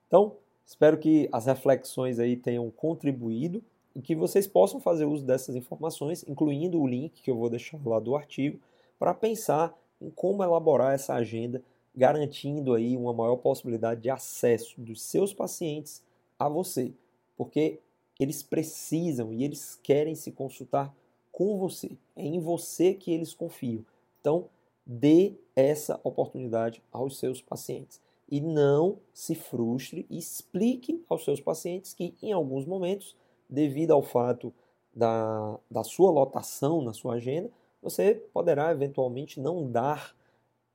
Então, 0.06 0.36
espero 0.66 0.98
que 0.98 1.30
as 1.32 1.46
reflexões 1.46 2.20
aí 2.20 2.36
tenham 2.36 2.70
contribuído 2.70 3.64
e 3.96 4.02
que 4.02 4.16
vocês 4.16 4.46
possam 4.46 4.82
fazer 4.82 5.06
uso 5.06 5.24
dessas 5.24 5.56
informações, 5.56 6.26
incluindo 6.28 6.82
o 6.82 6.88
link 6.88 7.22
que 7.22 7.32
eu 7.32 7.38
vou 7.38 7.50
deixar 7.50 7.80
lá 7.86 8.00
do 8.00 8.18
artigo, 8.18 8.60
para 8.98 9.14
pensar 9.14 9.74
em 10.02 10.10
como 10.10 10.44
elaborar 10.44 10.94
essa 10.94 11.14
agenda, 11.14 11.64
garantindo 11.96 12.74
aí 12.74 12.98
uma 12.98 13.14
maior 13.14 13.38
possibilidade 13.38 14.02
de 14.02 14.10
acesso 14.10 14.82
dos 14.82 15.02
seus 15.02 15.34
pacientes 15.34 16.04
a 16.38 16.50
você, 16.50 16.92
porque 17.38 17.80
eles 18.20 18.44
precisam 18.44 19.34
e 19.34 19.44
eles 19.44 19.80
querem 19.82 20.14
se 20.14 20.32
consultar 20.32 20.94
com 21.32 21.58
você. 21.58 21.92
É 22.16 22.24
em 22.24 22.40
você 22.40 22.94
que 22.94 23.12
eles 23.12 23.34
confiam. 23.34 23.86
Então, 24.20 24.50
dê 24.86 25.36
essa 25.56 26.00
oportunidade 26.04 26.84
aos 26.92 27.18
seus 27.18 27.42
pacientes 27.42 28.02
e 28.30 28.42
não 28.42 28.98
se 29.14 29.36
frustre 29.36 30.06
e 30.10 30.18
explique 30.18 31.04
aos 31.08 31.24
seus 31.24 31.40
pacientes 31.40 31.94
que 31.94 32.14
em 32.22 32.32
alguns 32.32 32.66
momentos, 32.66 33.16
devido 33.50 33.92
ao 33.92 34.04
fato 34.04 34.54
da, 34.94 35.58
da 35.70 35.84
sua 35.84 36.12
lotação 36.12 36.82
na 36.82 36.94
sua 36.94 37.16
agenda, 37.16 37.50
você 37.82 38.16
poderá 38.34 38.72
eventualmente 38.72 39.40
não 39.40 39.70
dar 39.72 40.16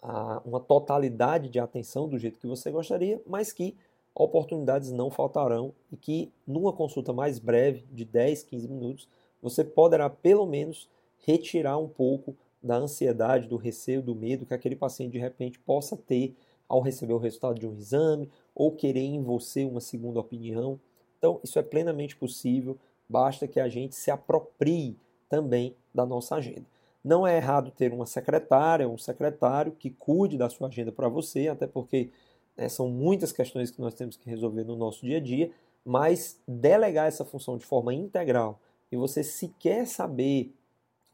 a, 0.00 0.40
uma 0.44 0.60
totalidade 0.60 1.48
de 1.48 1.58
atenção 1.60 2.08
do 2.08 2.18
jeito 2.18 2.38
que 2.38 2.46
você 2.46 2.70
gostaria, 2.70 3.20
mas 3.26 3.52
que 3.52 3.76
oportunidades 4.14 4.92
não 4.92 5.10
faltarão 5.10 5.72
e 5.90 5.96
que 5.96 6.32
numa 6.46 6.72
consulta 6.72 7.12
mais 7.12 7.38
breve, 7.38 7.84
de 7.92 8.04
10, 8.04 8.44
15 8.44 8.68
minutos, 8.68 9.08
você 9.42 9.64
poderá 9.64 10.08
pelo 10.08 10.46
menos 10.46 10.88
retirar 11.18 11.78
um 11.78 11.88
pouco 11.88 12.36
da 12.62 12.76
ansiedade, 12.76 13.48
do 13.48 13.56
receio, 13.56 14.02
do 14.02 14.14
medo 14.14 14.46
que 14.46 14.54
aquele 14.54 14.76
paciente 14.76 15.12
de 15.12 15.18
repente 15.18 15.58
possa 15.58 15.96
ter 15.96 16.34
ao 16.68 16.80
receber 16.80 17.12
o 17.12 17.18
resultado 17.18 17.58
de 17.58 17.66
um 17.66 17.74
exame 17.74 18.30
ou 18.54 18.72
querer 18.72 19.00
em 19.00 19.22
você 19.22 19.64
uma 19.64 19.80
segunda 19.80 20.20
opinião. 20.20 20.80
Então, 21.18 21.40
isso 21.42 21.58
é 21.58 21.62
plenamente 21.62 22.16
possível, 22.16 22.78
basta 23.08 23.46
que 23.46 23.60
a 23.60 23.68
gente 23.68 23.94
se 23.94 24.10
aproprie 24.10 24.96
também 25.28 25.76
da 25.94 26.06
nossa 26.06 26.36
agenda. 26.36 26.66
Não 27.02 27.26
é 27.26 27.36
errado 27.36 27.70
ter 27.70 27.92
uma 27.92 28.06
secretária, 28.06 28.88
um 28.88 28.96
secretário 28.96 29.72
que 29.72 29.90
cuide 29.90 30.38
da 30.38 30.48
sua 30.48 30.68
agenda 30.68 30.90
para 30.90 31.08
você, 31.08 31.48
até 31.48 31.66
porque 31.66 32.10
né, 32.56 32.68
são 32.68 32.88
muitas 32.88 33.32
questões 33.32 33.70
que 33.70 33.80
nós 33.80 33.94
temos 33.94 34.16
que 34.16 34.28
resolver 34.28 34.64
no 34.64 34.76
nosso 34.76 35.04
dia 35.04 35.18
a 35.18 35.20
dia, 35.20 35.50
mas 35.84 36.40
delegar 36.46 37.06
essa 37.06 37.24
função 37.24 37.58
de 37.58 37.64
forma 37.64 37.92
integral 37.92 38.60
e 38.90 38.96
você 38.96 39.22
sequer 39.22 39.86
saber 39.86 40.54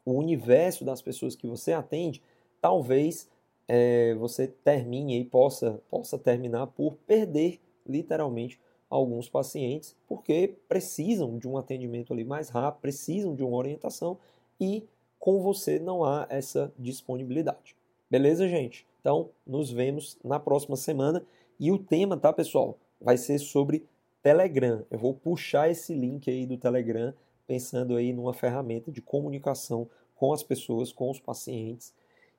o 0.04 0.12
universo 0.12 0.84
das 0.84 1.02
pessoas 1.02 1.34
que 1.34 1.46
você 1.46 1.72
atende, 1.72 2.22
talvez 2.60 3.28
é, 3.66 4.14
você 4.14 4.46
termine 4.48 5.20
e 5.20 5.24
possa, 5.24 5.80
possa 5.88 6.18
terminar 6.18 6.66
por 6.68 6.96
perder 7.06 7.60
literalmente 7.86 8.60
alguns 8.88 9.28
pacientes, 9.28 9.96
porque 10.08 10.56
precisam 10.68 11.38
de 11.38 11.46
um 11.46 11.56
atendimento 11.56 12.12
ali 12.12 12.24
mais 12.24 12.48
rápido, 12.48 12.82
precisam 12.82 13.34
de 13.34 13.44
uma 13.44 13.56
orientação 13.56 14.18
e 14.60 14.84
com 15.18 15.40
você 15.40 15.78
não 15.78 16.02
há 16.02 16.26
essa 16.28 16.72
disponibilidade. 16.78 17.76
Beleza, 18.10 18.48
gente? 18.48 18.86
Então, 19.00 19.30
nos 19.46 19.70
vemos 19.70 20.18
na 20.22 20.38
próxima 20.38 20.76
semana. 20.76 21.24
E 21.58 21.72
o 21.72 21.78
tema, 21.78 22.16
tá, 22.16 22.32
pessoal? 22.32 22.78
Vai 23.00 23.16
ser 23.16 23.38
sobre 23.38 23.84
Telegram. 24.22 24.84
Eu 24.90 24.98
vou 24.98 25.14
puxar 25.14 25.70
esse 25.70 25.94
link 25.94 26.30
aí 26.30 26.46
do 26.46 26.58
Telegram, 26.58 27.14
pensando 27.46 27.96
aí 27.96 28.12
numa 28.12 28.34
ferramenta 28.34 28.92
de 28.92 29.00
comunicação 29.00 29.88
com 30.14 30.32
as 30.32 30.42
pessoas, 30.42 30.92
com 30.92 31.10
os 31.10 31.18
pacientes. 31.18 31.94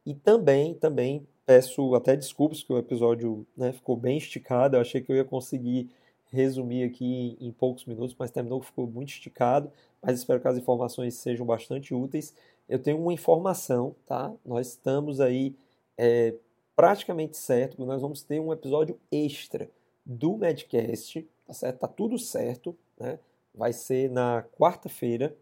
E 0.06 0.14
também, 0.14 0.74
também 0.74 1.28
peço 1.46 1.96
até 1.96 2.16
desculpas 2.16 2.64
que 2.64 2.72
o 2.72 2.78
episódio 2.78 3.46
né, 3.58 3.74
ficou 3.74 3.98
bem 3.98 4.18
esticado. 4.18 4.76
Eu 4.76 4.82
achei 4.82 5.02
que 5.02 5.12
eu 5.12 5.16
ia 5.16 5.26
conseguir 5.26 5.90
resumir 6.32 6.84
aqui 6.84 7.36
em 7.42 7.52
poucos 7.52 7.86
minutos, 7.86 8.16
mas 8.18 8.32
terminou 8.32 8.62
que 8.62 8.68
ficou 8.68 8.88
muito 8.88 9.10
esticado. 9.10 9.72
Mas 10.02 10.20
espero 10.20 10.40
que 10.40 10.48
as 10.48 10.58
informações 10.58 11.16
sejam 11.16 11.46
bastante 11.46 11.94
úteis 11.94 12.34
eu 12.72 12.80
tenho 12.80 13.02
uma 13.02 13.12
informação, 13.12 13.94
tá? 14.08 14.34
Nós 14.46 14.70
estamos 14.70 15.20
aí 15.20 15.54
é, 15.98 16.34
praticamente 16.82 17.38
certo 17.38 17.78
que 17.78 17.86
nós 17.86 18.02
vamos 18.02 18.24
ter 18.24 18.40
um 18.40 18.52
episódio 18.52 19.00
extra 19.12 19.70
do 20.04 20.36
Medcast, 20.36 21.30
tá 21.46 21.54
certo? 21.54 21.78
Tá 21.78 21.88
tudo 21.88 22.18
certo, 22.18 22.76
né? 23.00 23.20
Vai 23.54 23.72
ser 23.72 24.10
na 24.10 24.44
quarta-feira 24.58 25.38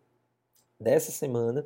dessa 0.78 1.14
semana 1.14 1.66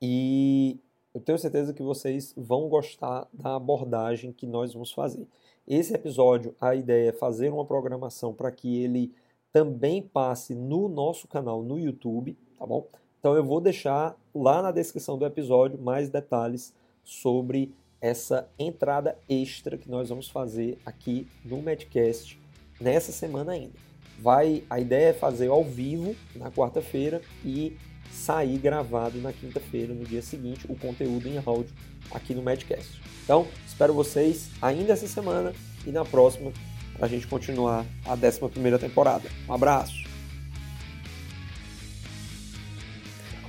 e 0.00 0.78
eu 1.12 1.20
tenho 1.20 1.36
certeza 1.36 1.74
que 1.74 1.82
vocês 1.82 2.32
vão 2.36 2.68
gostar 2.68 3.26
da 3.32 3.56
abordagem 3.56 4.32
que 4.32 4.46
nós 4.46 4.72
vamos 4.72 4.92
fazer. 4.92 5.26
Esse 5.66 5.92
episódio, 5.92 6.54
a 6.60 6.76
ideia 6.76 7.08
é 7.08 7.12
fazer 7.12 7.52
uma 7.52 7.64
programação 7.64 8.32
para 8.32 8.52
que 8.52 8.80
ele 8.80 9.12
também 9.52 10.02
passe 10.02 10.54
no 10.54 10.88
nosso 10.88 11.26
canal 11.26 11.64
no 11.64 11.80
YouTube, 11.80 12.38
tá 12.56 12.64
bom? 12.64 12.86
Então 13.18 13.34
eu 13.34 13.42
vou 13.42 13.60
deixar 13.60 14.16
lá 14.32 14.62
na 14.62 14.70
descrição 14.70 15.18
do 15.18 15.26
episódio 15.26 15.80
mais 15.80 16.08
detalhes 16.08 16.72
sobre 17.02 17.74
essa 18.04 18.46
entrada 18.58 19.16
extra 19.26 19.78
que 19.78 19.90
nós 19.90 20.10
vamos 20.10 20.28
fazer 20.28 20.76
aqui 20.84 21.26
no 21.42 21.62
Medcast 21.62 22.38
nessa 22.78 23.10
semana 23.10 23.52
ainda. 23.52 23.72
Vai, 24.20 24.62
a 24.68 24.78
ideia 24.78 25.08
é 25.08 25.12
fazer 25.14 25.48
ao 25.48 25.64
vivo 25.64 26.14
na 26.36 26.50
quarta-feira 26.50 27.22
e 27.42 27.74
sair 28.12 28.58
gravado 28.58 29.18
na 29.22 29.32
quinta-feira, 29.32 29.94
no 29.94 30.04
dia 30.04 30.20
seguinte, 30.20 30.66
o 30.68 30.76
conteúdo 30.76 31.26
em 31.26 31.38
áudio 31.38 31.74
aqui 32.10 32.34
no 32.34 32.42
Medcast. 32.42 33.00
Então, 33.24 33.46
espero 33.66 33.94
vocês 33.94 34.50
ainda 34.60 34.92
essa 34.92 35.08
semana 35.08 35.54
e 35.86 35.90
na 35.90 36.04
próxima 36.04 36.52
para 36.92 37.06
a 37.06 37.08
gente 37.08 37.26
continuar 37.26 37.86
a 38.04 38.12
11 38.12 38.38
primeira 38.50 38.78
temporada. 38.78 39.30
Um 39.48 39.54
abraço! 39.54 40.04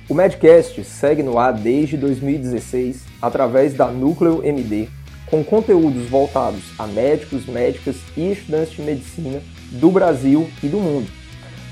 O 0.08 0.14
Medcast 0.14 0.82
segue 0.84 1.22
no 1.22 1.36
ar 1.36 1.52
desde 1.52 1.96
2016 1.98 3.04
através 3.20 3.74
da 3.74 3.88
Núcleo 3.88 4.44
MD, 4.44 4.88
com 5.26 5.42
conteúdos 5.42 6.08
voltados 6.08 6.62
a 6.78 6.86
médicos, 6.86 7.46
médicas 7.46 7.96
e 8.16 8.32
estudantes 8.32 8.74
de 8.74 8.82
medicina 8.82 9.42
do 9.72 9.90
Brasil 9.90 10.48
e 10.62 10.68
do 10.68 10.78
mundo. 10.78 11.10